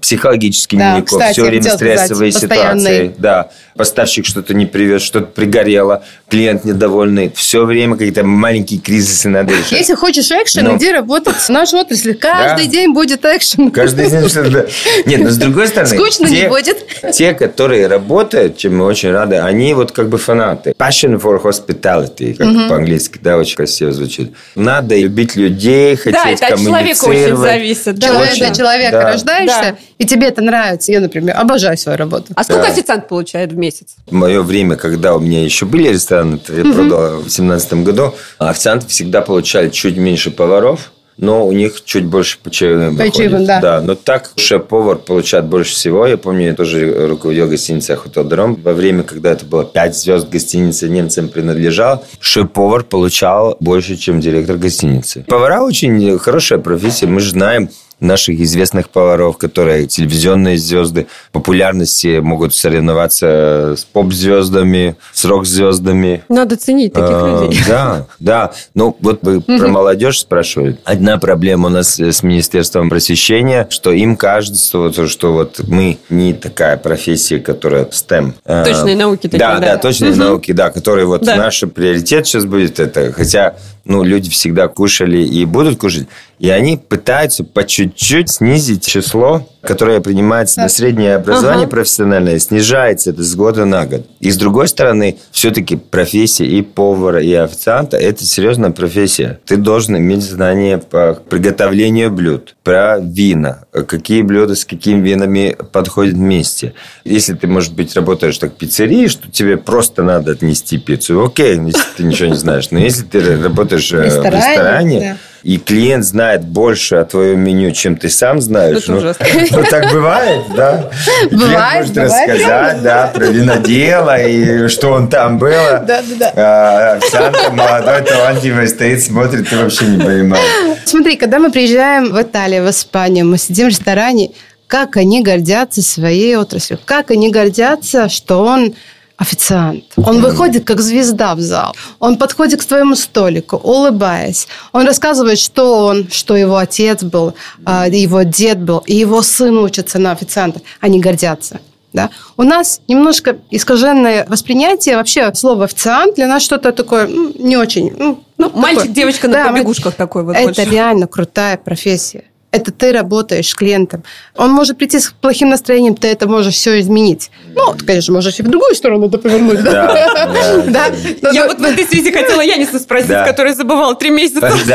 [0.00, 1.16] психологически Да, нелегко.
[1.18, 3.14] кстати, Все время сказать, стрессовые ситуации.
[3.18, 3.48] Да.
[3.76, 7.30] Поставщик что-то не привез, что-то пригорело, клиент недовольный.
[7.34, 9.70] Все время какие-то маленькие кризисы надо решать.
[9.72, 10.76] Если хочешь экшен, Ну.
[10.76, 12.14] иди работать в нашу отрасль.
[12.14, 12.72] Каждый Да.
[12.72, 13.70] день будет экшен.
[13.70, 14.68] Каждый день что-то...
[15.06, 15.96] Нет, но с другой стороны...
[15.96, 16.78] Скучно не те- будет.
[17.14, 20.74] Те, которые работают, чем мы очень рады, они вот как бы фанаты.
[20.76, 24.32] Passion for hospitality, как по-английски, да, очень красиво звучит.
[24.56, 27.52] Надо любить людей, хотеть Да, это от человека очень коммуницировать.
[27.52, 27.94] зависит.
[27.98, 28.06] да.
[28.08, 29.02] Человек Очень, для человека да.
[29.12, 29.76] рождаешься, Да.
[29.98, 30.92] и тебе это нравится.
[30.92, 32.26] Я, например, обожаю свою работу.
[32.34, 32.68] А сколько Да.
[32.72, 33.96] официант получает в месяц?
[34.06, 38.14] В мое время, когда у меня еще были рестораны, это я продал в семнадцатом году,
[38.38, 43.14] официанты всегда получали чуть меньше поваров, но у них чуть больше по чаевым По выходит.
[43.16, 43.60] чаевым, да.
[43.60, 43.80] да.
[43.80, 46.06] Но так шеф-повар получает больше всего.
[46.06, 48.54] Я помню, я тоже руководил гостиницей «Охотодром».
[48.62, 54.56] Во время, когда это было 5 звезд гостиницы немцам принадлежал, шеф-повар получал больше, чем директор
[54.58, 55.24] гостиницы.
[55.26, 57.06] Повара очень хорошая профессия.
[57.08, 57.68] Мы же знаем,
[58.00, 66.22] наших известных поваров, которые телевизионные звезды популярности могут соревноваться с поп-звездами, с рок-звездами.
[66.28, 67.60] Надо ценить таких А, людей.
[67.68, 68.52] Да, да.
[68.74, 70.78] Ну, вот вы про молодежь спрашивали.
[70.84, 76.32] Одна проблема у нас с Министерством просвещения, что им кажется, вот, что вот мы не
[76.34, 78.32] такая профессия, которая STEM.
[78.44, 79.74] А, Точные науки такие, Да, да.
[79.74, 81.36] да, точные науки, да, которые вот Да.
[81.36, 83.12] наш приоритет сейчас будет это.
[83.12, 83.56] Хотя
[83.88, 86.06] ну, люди всегда кушали и будут кушать.
[86.38, 91.70] И они пытаются по чуть-чуть снизить число, которое принимается на среднее образование ага.
[91.70, 94.06] профессиональное, снижается это с года на год.
[94.20, 99.40] И с другой стороны, все-таки профессия и повара, и официанта– это серьезная профессия.
[99.46, 106.14] Ты должен иметь знания по приготовлению блюд, про вина, какие блюда с какими винами подходят
[106.14, 106.74] вместе.
[107.04, 111.56] Если ты, может быть, работаешь так в пиццерии, что тебе просто надо отнести пиццу, окей,
[111.56, 112.70] если ты ничего не знаешь.
[112.70, 117.40] Но если ты работаешь в ресторане, в ресторане да и клиент знает больше о твоем
[117.40, 118.86] меню, чем ты сам знаешь.
[118.88, 120.90] Ну, ну, так бывает, да.
[121.30, 125.84] Бывает, может бывает, рассказать, да, про винодела и что он там было.
[125.86, 126.32] Да, да, да.
[126.36, 130.44] А, официант молодой, талантливый стоит, смотрит, ты вообще не понимаешь.
[130.84, 134.32] Смотри, когда мы приезжаем в Италию, в Испанию, мы сидим в ресторане,
[134.66, 138.74] как они гордятся своей отраслью, как они гордятся, что он
[139.18, 139.84] официант.
[139.96, 141.74] Он выходит как звезда в зал.
[141.98, 144.46] Он подходит к твоему столику, улыбаясь.
[144.72, 149.58] Он рассказывает, что он, что его отец был, а, его дед был, и его сын
[149.58, 150.60] учится на официанта.
[150.80, 151.60] Они гордятся.
[151.92, 152.10] Да?
[152.36, 157.92] У нас немножко искаженное восприятие вообще слова официант для нас что-то такое ну, не очень.
[157.98, 158.94] Ну, ну мальчик, такое.
[158.94, 160.36] девочка на да, побегушках такой вот.
[160.36, 160.64] Это больше.
[160.64, 164.02] реально крутая профессия это ты работаешь с клиентом.
[164.34, 167.30] Он может прийти с плохим настроением, ты это можешь все изменить.
[167.54, 169.62] Ну, ты, конечно, можешь и в другую сторону это повернуть.
[169.62, 170.30] Да,
[170.66, 170.86] да.
[171.32, 174.66] Я вот в этой связи хотела Яниса спросить, который забывал три месяца ходить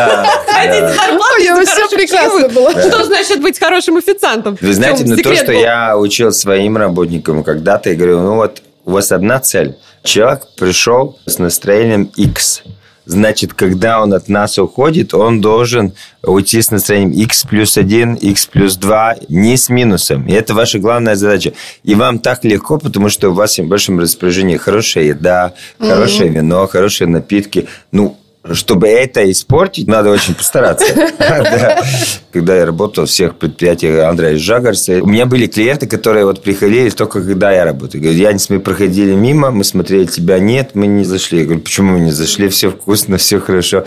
[1.65, 2.71] все прекрасно было.
[2.71, 4.57] Что значит быть хорошим официантом?
[4.61, 8.91] Вы знаете, ну то, что я учил своим работникам когда-то, я говорю, ну вот у
[8.91, 9.75] вас одна цель.
[10.03, 12.63] Человек пришел с настроением X–
[13.05, 18.45] Значит, когда он от нас уходит, он должен уйти с настроением x плюс 1, x
[18.45, 20.25] плюс 2, не с минусом.
[20.25, 21.53] И это ваша главная задача.
[21.83, 26.33] И вам так легко, потому что у вас в большом распоряжении хорошая еда, хорошее mm-hmm.
[26.33, 27.67] вино, хорошие напитки.
[27.91, 28.17] Ну,
[28.51, 30.85] чтобы это испортить, надо очень постараться.
[32.31, 36.89] Когда я работал в всех предприятиях Андрея Жагарса, у меня были клиенты, которые вот приходили
[36.89, 37.99] только когда я работал.
[37.99, 41.39] Говорят, Янис, мы проходили мимо, мы смотрели, тебя нет, мы не зашли.
[41.39, 42.49] Я говорю, почему мы не зашли?
[42.49, 43.85] Все вкусно, все хорошо.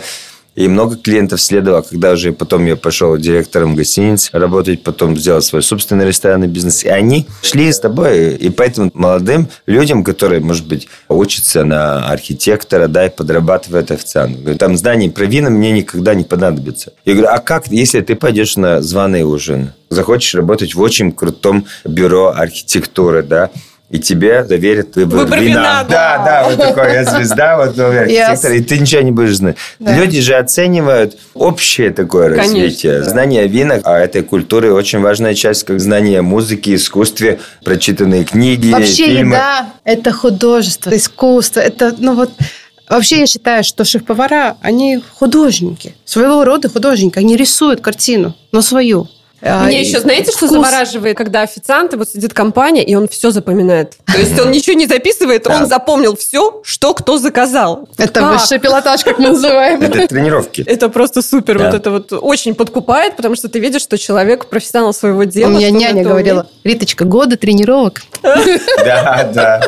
[0.57, 5.61] И много клиентов следовало, когда уже потом я пошел директором гостиниц работать, потом сделал свой
[5.61, 6.83] собственный ресторанный бизнес.
[6.83, 8.33] И они шли с тобой.
[8.33, 14.57] И поэтому молодым людям, которые, может быть, учатся на архитектора, да, и подрабатывают официантом.
[14.57, 16.91] Там знания про вина мне никогда не понадобится.
[17.05, 19.73] Я говорю, а как, если ты пойдешь на званый ужин?
[19.91, 23.51] Захочешь работать в очень крутом бюро архитектуры, да,
[23.89, 25.49] и тебе доверят выбор, выбор вина.
[25.49, 28.57] вина да, да, вот такой, я звезда, вот архитектор, yes.
[28.57, 29.55] и ты ничего не будешь знать.
[29.79, 29.95] Да.
[29.95, 32.99] Люди же оценивают общее такое Конечно, развитие.
[32.99, 33.09] Да.
[33.09, 39.05] Знание вина, а этой культуры очень важная часть, как знание музыки, искусстве, прочитанные книги, Вообще
[39.05, 39.35] фильмы.
[39.35, 42.31] еда– это художество, искусство, это, ну вот,
[42.89, 47.19] Вообще я считаю, что шеф-повара, они художники, своего рода художники.
[47.19, 49.09] Они рисуют картину, но свою.
[49.41, 50.35] А, Мне еще, знаете, вкус.
[50.35, 53.95] что завораживает, когда официант, вот сидит компания, и он все запоминает.
[54.05, 57.87] То есть он ничего не записывает, он запомнил все, что кто заказал.
[57.97, 59.81] Это высший пилотаж, как мы называем.
[59.81, 60.61] Это тренировки.
[60.61, 61.57] Это просто супер.
[61.59, 65.49] Вот это вот очень подкупает, потому что ты видишь, что человек профессионал своего дела.
[65.49, 68.01] У меня няня говорила, Риточка, годы тренировок.
[68.23, 69.61] Да, да.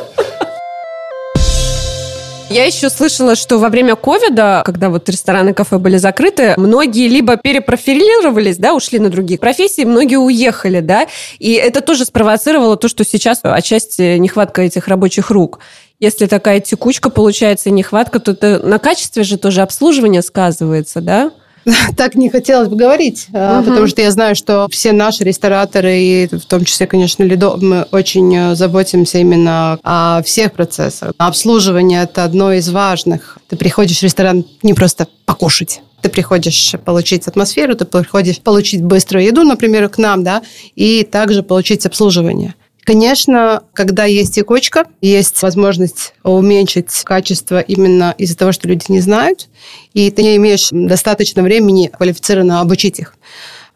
[2.49, 7.37] Я еще слышала, что во время ковида, когда вот рестораны, кафе были закрыты, многие либо
[7.37, 11.05] перепрофилировались, да, ушли на другие профессии, многие уехали, да,
[11.37, 15.59] и это тоже спровоцировало то, что сейчас отчасти нехватка этих рабочих рук.
[15.99, 21.31] Если такая текучка получается нехватка, то это на качестве же тоже обслуживания сказывается, да?
[21.97, 23.63] так не хотелось бы говорить, угу.
[23.65, 27.85] потому что я знаю, что все наши рестораторы, и в том числе, конечно, Лидо, мы
[27.91, 31.13] очень э, заботимся именно о всех процессах.
[31.17, 33.37] Обслуживание– это одно из важных.
[33.47, 39.25] Ты приходишь в ресторан не просто покушать, ты приходишь получить атмосферу, ты приходишь получить быструю
[39.25, 40.41] еду, например, к нам, да,
[40.75, 42.55] и также получить обслуживание.
[42.89, 49.47] Конечно, когда есть текучка, есть возможность уменьшить качество именно из-за того, что люди не знают,
[49.93, 53.13] и ты не имеешь достаточно времени квалифицированно обучить их.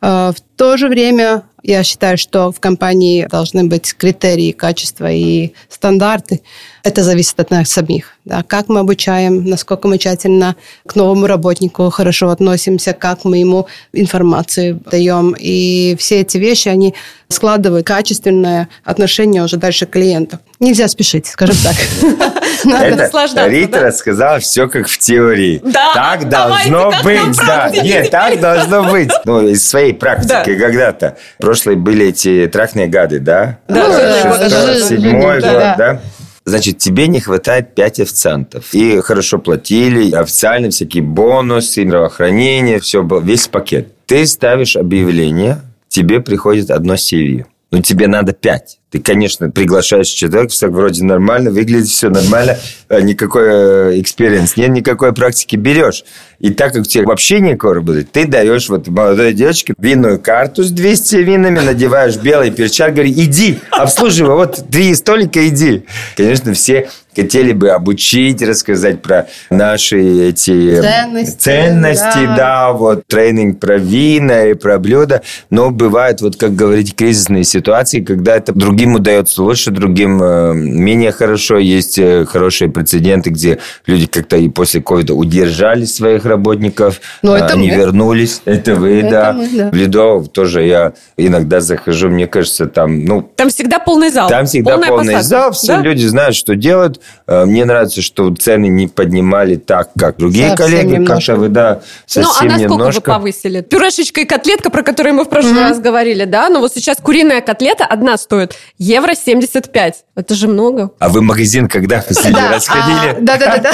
[0.01, 5.53] А, в то же время я считаю, что в компании должны быть критерии качества и
[5.69, 6.41] стандарты.
[6.83, 8.17] Это зависит от нас самих.
[8.25, 13.67] Да, как мы обучаем, насколько мы тщательно к новому работнику хорошо относимся, как мы ему
[13.93, 15.35] информацию даем.
[15.37, 16.93] И все эти вещи, они
[17.29, 20.39] складывают качественное отношение уже дальше к клиенту.
[20.59, 21.75] Нельзя спешить, скажем так.
[22.65, 25.61] Это Рита рассказала все как в теории.
[25.63, 27.37] Да, так должно быть.
[27.45, 27.69] Да.
[27.69, 29.11] Нет, так должно быть.
[29.25, 31.17] Ну, из своей практики когда-то.
[31.53, 33.59] Прошлые были эти трахные гады, да?
[33.67, 36.01] Да, седьмой год, да?
[36.45, 38.73] значит, тебе не хватает 5 официантов.
[38.73, 43.89] И хорошо платили, официально всякие бонусы, здравоохранение, все, весь пакет.
[44.07, 47.45] Ты ставишь объявление, тебе приходит одно CV.
[47.69, 48.79] Ну, тебе надо 5.
[48.93, 55.13] Ты, конечно, приглашаешь человека, все вроде нормально, выглядит все нормально, а никакой experience нет, никакой
[55.13, 56.03] практики берешь.
[56.37, 60.61] И так как у тебя вообще никакой работы, ты даешь вот молодой девочке винную карту
[60.61, 65.85] с 200 винами, надеваешь белый перчатки, говори, иди, обслуживай, вот три столика, иди.
[66.15, 72.35] Конечно, все хотели бы обучить, рассказать про наши эти ценности, ценности да.
[72.35, 78.01] да, вот тренинг про вина и про блюда, но бывают, вот как говорить, кризисные ситуации,
[78.01, 78.53] когда это
[78.83, 81.57] другим удается лучше, другим э, менее хорошо.
[81.57, 87.53] Есть э, хорошие прецеденты, где люди как-то и после ковида удержали своих работников, но это
[87.53, 87.77] они мы.
[87.77, 88.41] вернулись.
[88.45, 89.33] Это вы, это да.
[89.33, 89.69] Мы, да.
[89.69, 93.21] В Ледов тоже я иногда захожу, мне кажется, там, ну...
[93.35, 94.27] Там всегда полный зал.
[94.27, 95.23] Там всегда Полная полный посадка.
[95.23, 95.81] зал, все да?
[95.81, 96.99] люди знают, что делают.
[97.27, 101.05] Э, мне нравится, что цены не поднимали так, как другие совсем коллеги.
[101.05, 103.11] Как-то вы, да, совсем Ну, а насколько немножко...
[103.11, 103.61] вы повысили?
[103.61, 105.69] Пюрешечка и котлетка, про которые мы в прошлый mm-hmm.
[105.69, 106.49] раз говорили, да?
[106.49, 110.05] Но вот сейчас куриная котлета одна стоит евро 75.
[110.15, 110.91] Это же много.
[110.99, 113.17] А вы в магазин когда последний раз ходили?
[113.21, 113.71] Да-да-да.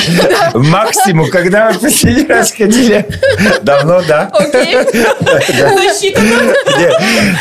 [0.54, 3.06] Максимум, когда вы последний раз ходили?
[3.62, 4.32] Давно, да?
[4.34, 4.78] Окей.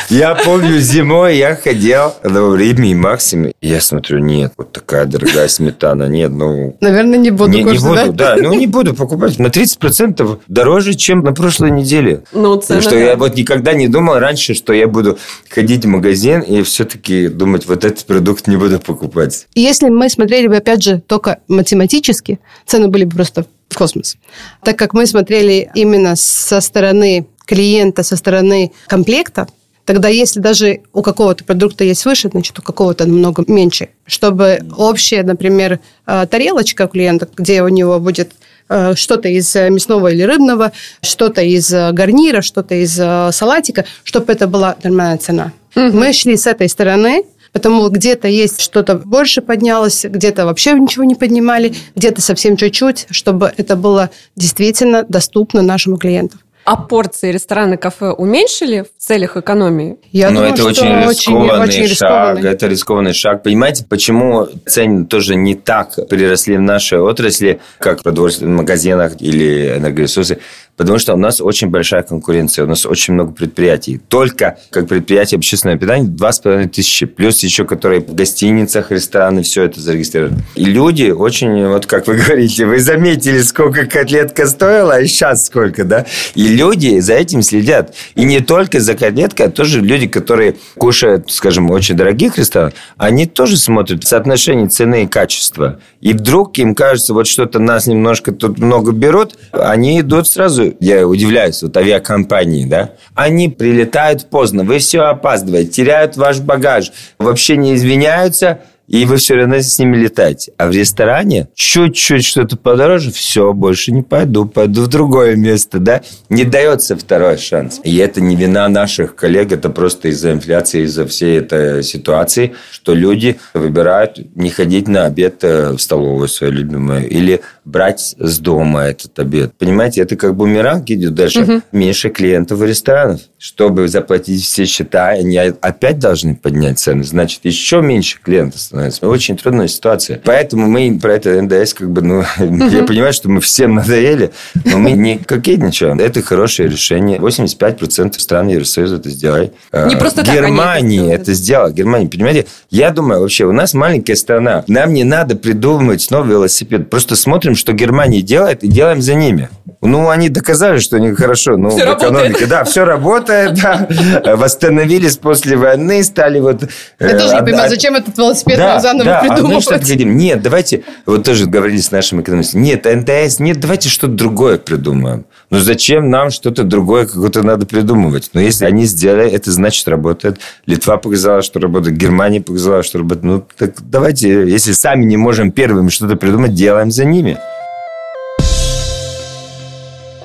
[0.09, 3.53] Я помню, зимой я ходил в Риме и Максиме.
[3.61, 6.05] Я смотрю, нет, вот такая дорогая сметана.
[6.09, 6.77] Нет, ну...
[6.81, 7.51] Наверное, не буду.
[7.51, 8.37] Не, не буду, да.
[8.37, 9.39] Ну, не буду покупать.
[9.39, 12.23] На 30% дороже, чем на прошлой неделе.
[12.33, 15.19] Ну, цена, Что я вот никогда не думал раньше, что я буду
[15.49, 19.47] ходить в магазин и все-таки думать, вот этот продукт не буду покупать.
[19.55, 24.17] Если мы смотрели бы, опять же, только математически, цены были бы просто в космос.
[24.63, 29.47] Так как мы смотрели именно со стороны клиента, со стороны комплекта,
[29.85, 33.89] Тогда если даже у какого-то продукта есть выше, значит, у какого-то намного меньше.
[34.05, 38.33] Чтобы общая, например, э, тарелочка у клиента, где у него будет
[38.69, 42.93] э, что-то из мясного или рыбного, что-то из гарнира, что-то из
[43.35, 45.53] салатика, чтобы это была нормальная цена.
[45.75, 45.97] Угу.
[45.97, 51.15] Мы шли с этой стороны, Потому где-то есть что-то больше поднялось, где-то вообще ничего не
[51.15, 56.41] поднимали, где-то совсем чуть-чуть, чтобы это было действительно доступно нашим клиентам.
[56.69, 59.97] А порции рестораны, кафе уменьшили в целях экономии?
[60.13, 62.35] Я Но ну, думаю, это очень рискованный очень, очень шаг.
[62.35, 62.51] Рискованный.
[62.51, 63.43] Это рискованный шаг.
[63.43, 69.79] Понимаете, почему цены тоже не так переросли в нашей отрасли, как в продовольственных магазинах или
[69.79, 70.41] энергоресурсы?
[70.79, 74.01] Потому что у нас очень большая конкуренция, у нас очень много предприятий.
[74.09, 77.05] Только как предприятие общественного питания 2,5 тысячи.
[77.05, 80.39] Плюс еще, которые в гостиницах, рестораны, все это зарегистрировано.
[80.55, 85.83] И люди очень, вот как вы говорите, вы заметили, сколько котлетка стоила, а сейчас сколько,
[85.83, 86.07] да?
[86.37, 87.95] И люди за этим следят.
[88.15, 93.27] И не только за котлеткой, а тоже люди, которые кушают, скажем, очень дорогих ресторанов, они
[93.27, 95.81] тоже смотрят соотношение цены и качества.
[96.01, 101.07] И вдруг им кажется, вот что-то нас немножко тут много берут, они идут сразу я
[101.07, 107.75] удивляюсь, вот авиакомпании, да, они прилетают поздно, вы все опаздываете, теряют ваш багаж, вообще не
[107.75, 110.53] извиняются, и вы все равно с ними летаете.
[110.57, 116.01] А в ресторане чуть-чуть что-то подороже, все, больше не пойду, пойду в другое место, да?
[116.31, 117.81] Не дается второй шанс.
[117.85, 122.95] И это не вина наших коллег, это просто из-за инфляции, из-за всей этой ситуации, что
[122.95, 128.85] люди выбирают не ходить на обед э, в столовую свою любимую или брать с дома
[128.85, 129.53] этот обед.
[129.59, 131.43] Понимаете, это как бумеранг идет дальше.
[131.43, 131.63] Угу.
[131.73, 133.21] Меньше клиентов в ресторанах.
[133.39, 137.05] Чтобы заплатить все счета, они опять должны поднять цены.
[137.05, 139.07] Значит, еще меньше клиентов становится.
[139.07, 140.21] Очень трудная ситуация.
[140.25, 142.65] Поэтому мы про это НДС как бы, ну, угу.
[142.71, 144.33] я понимаю, что мы всем надоели,
[144.65, 146.01] но мы не кокетничаем.
[146.01, 147.19] Это хорошее решение.
[147.19, 149.53] 85% стран Евросоюза это сделали.
[149.73, 151.71] Не а, просто Германия так это сделала.
[151.71, 152.47] Германия, понимаете?
[152.71, 154.65] Я думаю, вообще, у нас маленькая страна.
[154.69, 156.89] Нам не надо придумывать снова велосипед.
[156.89, 159.51] Просто смотрим, что Германия делает, и делаем за ними.
[159.81, 162.29] Ну, они доказали, что они хорошо, ну, все в экономике.
[162.29, 162.49] Работает.
[162.49, 164.37] Да, все работает, да.
[164.37, 166.63] Восстановились после войны, стали вот...
[166.99, 169.21] Я э, тоже не понимаю, зачем этот велосипед да, заново да.
[169.21, 169.71] придумывать?
[169.71, 174.13] А говорим, нет, давайте, вот тоже говорили с нашими экономистами, нет, НТС, нет, давайте что-то
[174.15, 175.27] другое придумаем.
[175.51, 178.31] Ну, зачем нам что-то другое какое-то надо придумывать?
[178.35, 180.39] Но если они сделали, это значит работает.
[180.67, 183.25] Литва показала, что работает, Германия показала, что работает.
[183.25, 187.39] Ну, так давайте, если сами не можем первыми что-то придумать, делаем за ними.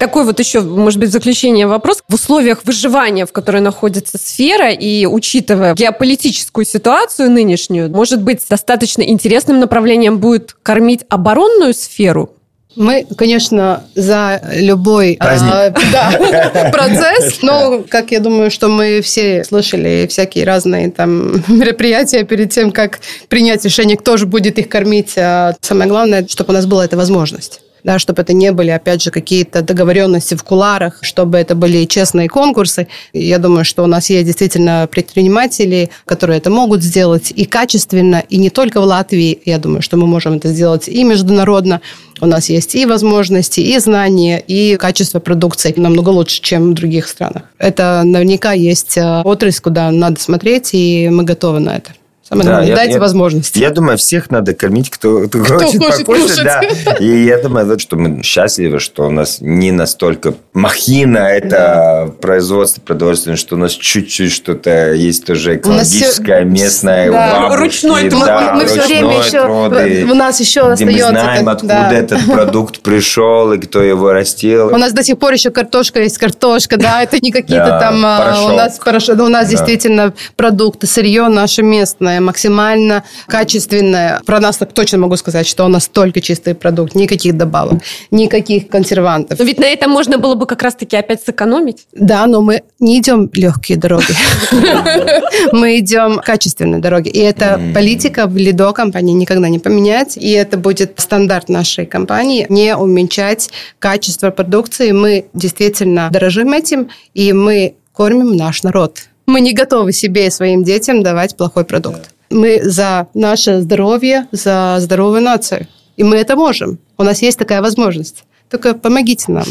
[0.03, 2.03] Такой вот еще, может быть, заключение вопрос.
[2.09, 9.01] В условиях выживания, в которой находится сфера, и учитывая геополитическую ситуацию нынешнюю, может быть, достаточно
[9.01, 12.31] интересным направлением будет кормить оборонную сферу?
[12.75, 20.05] Мы, конечно, за любой а, да, процесс, но, как я думаю, что мы все слышали
[20.09, 22.99] всякие разные там мероприятия перед тем, как
[23.29, 25.13] принять решение, кто же будет их кормить.
[25.17, 29.01] А самое главное, чтобы у нас была эта возможность да, чтобы это не были, опять
[29.01, 32.87] же, какие-то договоренности в куларах, чтобы это были честные конкурсы.
[33.13, 38.37] Я думаю, что у нас есть действительно предприниматели, которые это могут сделать и качественно, и
[38.37, 39.39] не только в Латвии.
[39.45, 41.81] Я думаю, что мы можем это сделать и международно.
[42.21, 47.07] У нас есть и возможности, и знания, и качество продукции намного лучше, чем в других
[47.07, 47.43] странах.
[47.57, 51.91] Это наверняка есть э, отрасль, куда надо смотреть, и мы готовы на это.
[52.33, 53.55] Самое да, главное, дайте я, возможность.
[53.55, 56.43] Я думаю, всех надо кормить, кто, кто, кто хочет, хочет покушать.
[56.43, 56.61] Да.
[56.99, 62.11] И я думаю, что мы счастливы, что у нас не настолько махина это да.
[62.21, 66.45] производство продовольствия, что у нас чуть-чуть что-то есть тоже экологическое, все...
[66.45, 67.41] местное, да.
[67.41, 68.25] бабушки, ручной труд.
[68.25, 70.85] Да, мы, мы все время еще, у нас еще остается.
[70.85, 71.93] Мы знаем, это, откуда да.
[71.93, 74.67] этот продукт пришел и кто его растил.
[74.67, 78.03] У нас до сих пор еще картошка есть картошка, да, это не какие-то там...
[78.05, 84.21] А, у нас, у нас действительно продукты, сырье наше местное максимально качественное.
[84.25, 88.67] Про нас так точно могу сказать, что у нас только чистый продукт, никаких добавок, никаких
[88.69, 89.39] консервантов.
[89.39, 91.87] Но ведь на этом можно было бы как раз-таки опять сэкономить.
[91.91, 94.13] Да, но мы не идем легкие дороги.
[95.51, 97.09] Мы идем качественные дороги.
[97.09, 100.19] И эта политика в Лидо компании никогда не поменяется.
[100.19, 103.49] И это будет стандарт нашей компании, не уменьшать
[103.79, 104.91] качество продукции.
[104.91, 109.07] Мы действительно дорожим этим, и мы кормим наш народ.
[109.25, 112.12] Мы не готовы себе и своим детям давать плохой продукт.
[112.33, 115.67] Мы за наше здоровье, за здоровую нацию.
[115.97, 116.79] И мы это можем.
[116.97, 118.25] У нас есть такая возможность.
[118.49, 119.45] Только помогите нам.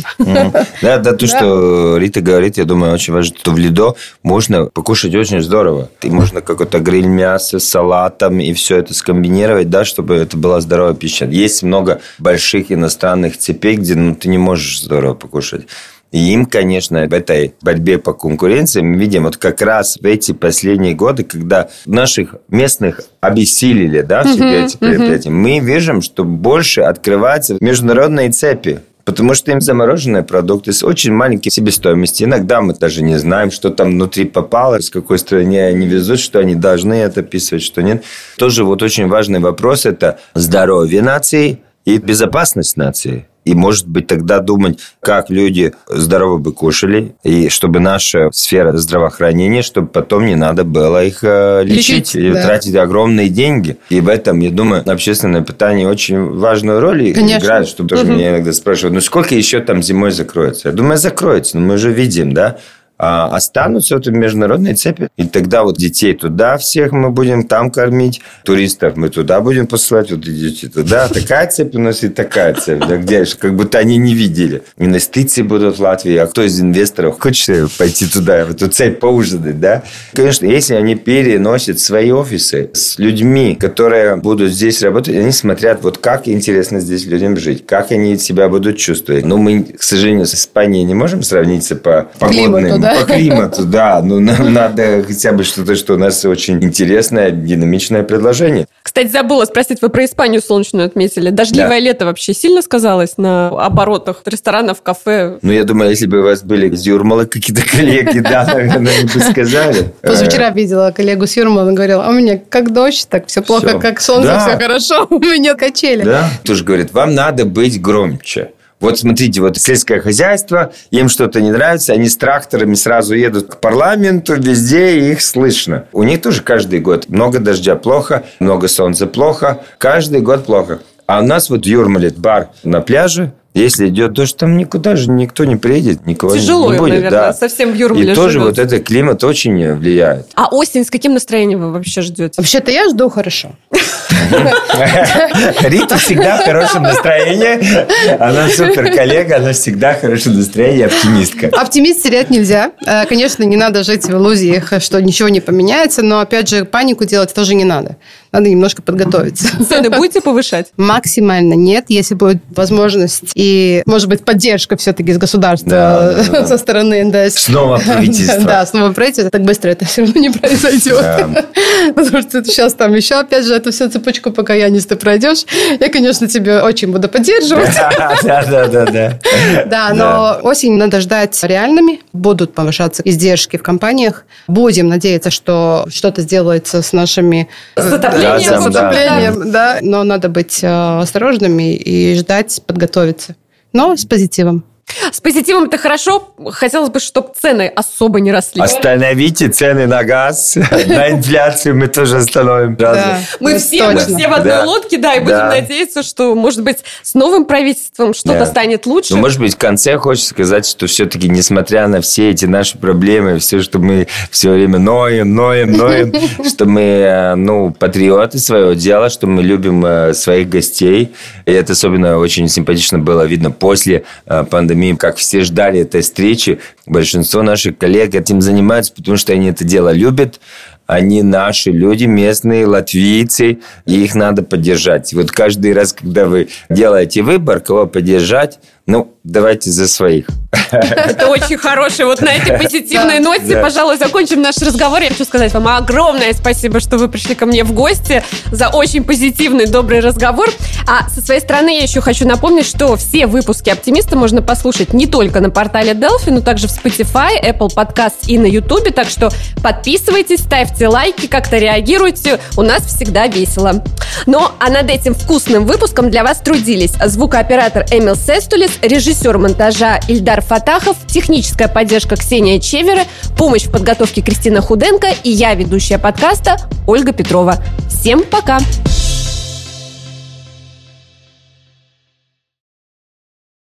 [0.80, 5.14] Да, да, то, что Рита говорит, я думаю, очень важно, что в Лидо можно покушать
[5.14, 5.91] очень здорово.
[6.03, 10.61] И можно какой-то гриль мяса с салатом и все это скомбинировать, да, чтобы это была
[10.61, 11.24] здоровая пища.
[11.26, 15.66] Есть много больших иностранных цепей, где ну, ты не можешь здорово покушать.
[16.13, 20.33] И им, конечно, в этой борьбе по конкуренции мы видим вот как раз в эти
[20.33, 25.33] последние годы, когда наших местных обессилили, да, все uh-huh, эти предприятия, uh-huh.
[25.33, 28.81] мы видим, что больше открываются международные цепи.
[29.05, 32.29] Потому что им замороженные продукты с очень маленькой себестоимостью.
[32.29, 36.39] Иногда мы даже не знаем, что там внутри попало, с какой стране они везут, что
[36.39, 38.05] они должны это писать, что нет.
[38.37, 43.27] Тоже вот очень важный вопрос– это здоровье нации и безопасность нации.
[43.45, 49.62] И, может быть, тогда думать, как люди здорово бы кушали, и чтобы наша сфера здравоохранения,
[49.62, 52.43] чтобы потом не надо было их э, лечить, лечить и да.
[52.43, 53.78] тратить огромные деньги.
[53.88, 57.45] И в этом, я думаю, общественное питание очень важную роль Конечно.
[57.45, 58.12] играет, чтобы тоже угу.
[58.12, 60.68] меня иногда спрашивают, ну сколько еще там зимой закроется?
[60.68, 62.59] Я думаю, закроется, но мы уже видим, да,
[63.03, 65.09] а останутся вот в международной цепи.
[65.17, 70.13] И тогда вот детей туда всех мы будем там кормить, туристов мы туда будем посылать,
[70.13, 71.09] вот идите туда.
[71.09, 74.63] Такая цепь у нас и такая цепь, да, где как будто они не видели.
[74.79, 79.59] Инвестиции будут в Латвии, а кто из инвесторов хочет пойти туда, в эту цепь поужинать,
[79.59, 79.83] да?
[80.15, 85.99] Конечно, если они переносят свои офисы с людьми, которые будут здесь работать, они смотрят, вот
[85.99, 89.25] как интересно здесь людям жить, как они себя будут чувствовать.
[89.25, 92.91] Но мы, к сожалению, с Испанией не можем сравниться по погодным Климату, да?
[93.01, 94.01] По климату, да.
[94.03, 98.66] Ну, нам надо хотя бы что-то, что у нас очень интересное, динамичное предложение.
[98.82, 101.30] Кстати, забыла спросить, вы про Испанию солнечную отметили.
[101.30, 101.78] Дождливое да.
[101.78, 105.38] лето вообще сильно сказалось на оборотах ресторанов, кафе?
[105.40, 109.05] Ну, я думаю, если бы у вас были из Юрмала какие-то коллеги, да, наверное, они
[109.05, 109.93] бы сказали.
[110.03, 113.78] Позавчера видела коллегу с Юрмала, он говорил, а у меня как дождь, так все плохо,
[113.78, 116.03] как солнце, все хорошо, у меня качели.
[116.03, 118.51] Да, тоже говорит, вам надо быть громче.
[118.83, 123.61] Вот смотрите, вот сельское хозяйство, им что-то не нравится, они с тракторами сразу едут к
[123.61, 125.87] парламенту, везде их слышно.
[125.93, 130.80] У них тоже каждый год много дождя плохо, много солнца плохо, каждый год плохо.
[131.07, 135.11] А у нас вот в Юрмале бар на пляже, если идет дождь, там никуда же
[135.11, 136.91] никто не приедет, никого Тяжело не будет.
[136.91, 137.33] наверное, да.
[137.35, 140.27] совсем в Юрмале И тоже вот этот климат очень влияет.
[140.35, 142.35] А осень с каким настроением вы вообще ждете?
[142.39, 143.51] Вообще-то я жду хорошо.
[145.63, 148.17] Рита всегда в хорошем настроении.
[148.19, 151.49] Она супер коллега, она всегда в хорошем настроении, оптимистка.
[151.49, 152.73] Оптимист терять нельзя.
[152.87, 157.05] Э, конечно, не надо жить в иллюзиях, что ничего не поменяется, но, опять же, панику
[157.05, 157.97] делать тоже не надо.
[158.33, 159.49] Надо немножко подготовиться.
[159.69, 160.69] Цены будете повышать?
[160.77, 161.87] Максимально нет.
[161.89, 166.47] Если будет возможность И, может быть, поддержка все-таки с государства, Да, да, да.
[166.47, 167.38] со стороны НДС.
[167.40, 168.45] Снова правительство.
[168.45, 169.32] Да, снова правительство.
[169.32, 171.01] Так быстро это все равно не произойдет.
[171.01, 171.28] Да.
[171.97, 175.45] Потому что сейчас там еще, опять же, эту всю цепочку покаяний ты пройдешь.
[175.80, 177.74] Я, конечно, тебя очень буду поддерживать.
[177.74, 179.18] Да, да, да, да.
[179.66, 181.99] Да, но осень надо ждать реальными.
[182.12, 184.24] Будут повышаться издержки в компаниях.
[184.47, 187.49] Будем надеяться, что что-то сделается с нашими...
[187.74, 189.78] С отоплением, с отоплением, да.
[189.82, 193.32] Но надо быть э, осторожными и ждать, подготовиться.
[193.73, 194.64] Но с позитивом.
[195.11, 196.35] С позитивом это хорошо.
[196.51, 198.61] Хотелось бы, чтобы цены особо не росли.
[198.61, 202.76] Остановите цены на газ, на инфляцию мы тоже остановим.
[202.76, 203.18] Да.
[203.41, 204.18] Мы все, мы точно.
[204.18, 204.64] все в одной Да.
[204.64, 205.49] лодке, да, и будем Да.
[205.49, 208.47] надеяться, что, может быть, с новым правительством что-то Да.
[208.47, 209.14] станет лучше.
[209.14, 213.39] Ну, может быть, в конце хочется сказать, что все-таки, несмотря на все эти наши проблемы,
[213.39, 216.12] все, что мы все время ноем, ноем, ноем,
[216.47, 221.14] что мы, э, ну, патриоты своего дела, что мы любим э, своих гостей.
[221.47, 226.59] И это особенно очень симпатично было видно после э, пандемии, как все ждали этой встречи.
[226.87, 230.41] Большинство наших коллег этим занимаются, потому что они это дело любят.
[230.87, 235.12] Они наши люди, местные, латвийцы, и их надо поддержать.
[235.14, 240.26] Вот каждый раз, когда вы делаете выбор, кого поддержать, ну, давайте за своих.
[240.72, 242.07] Это очень хорошее.
[242.07, 245.01] Вот на этой позитивной ноте, пожалуй, закончим наш разговор.
[245.03, 249.05] Я хочу сказать вам огромное спасибо, что вы пришли ко мне в гости за очень
[249.05, 250.49] позитивный, добрый разговор.
[250.89, 255.07] А со своей стороны я еще хочу напомнить, что все выпуски «Оптимиста» можно послушать не
[255.07, 258.93] только на портале Delphi, но также в Spotify, Apple Podcast и на YouTube.
[258.95, 259.30] Так что
[259.62, 262.41] подписывайтесь, ставьте лайки, как-то реагируйте.
[262.57, 263.85] У нас всегда весело.
[264.26, 270.41] Ну, а над этим вкусным выпуском для вас трудились звукооператор Эмил Сестулис, режиссер монтажа Ильдар
[270.41, 273.03] Фатахов, техническая поддержка Ксения Чевера,
[273.37, 276.57] помощь в подготовке Кристина Худенко и я, ведущая подкаста
[276.87, 277.62] Ольга Петрова.
[277.89, 278.59] Всем пока!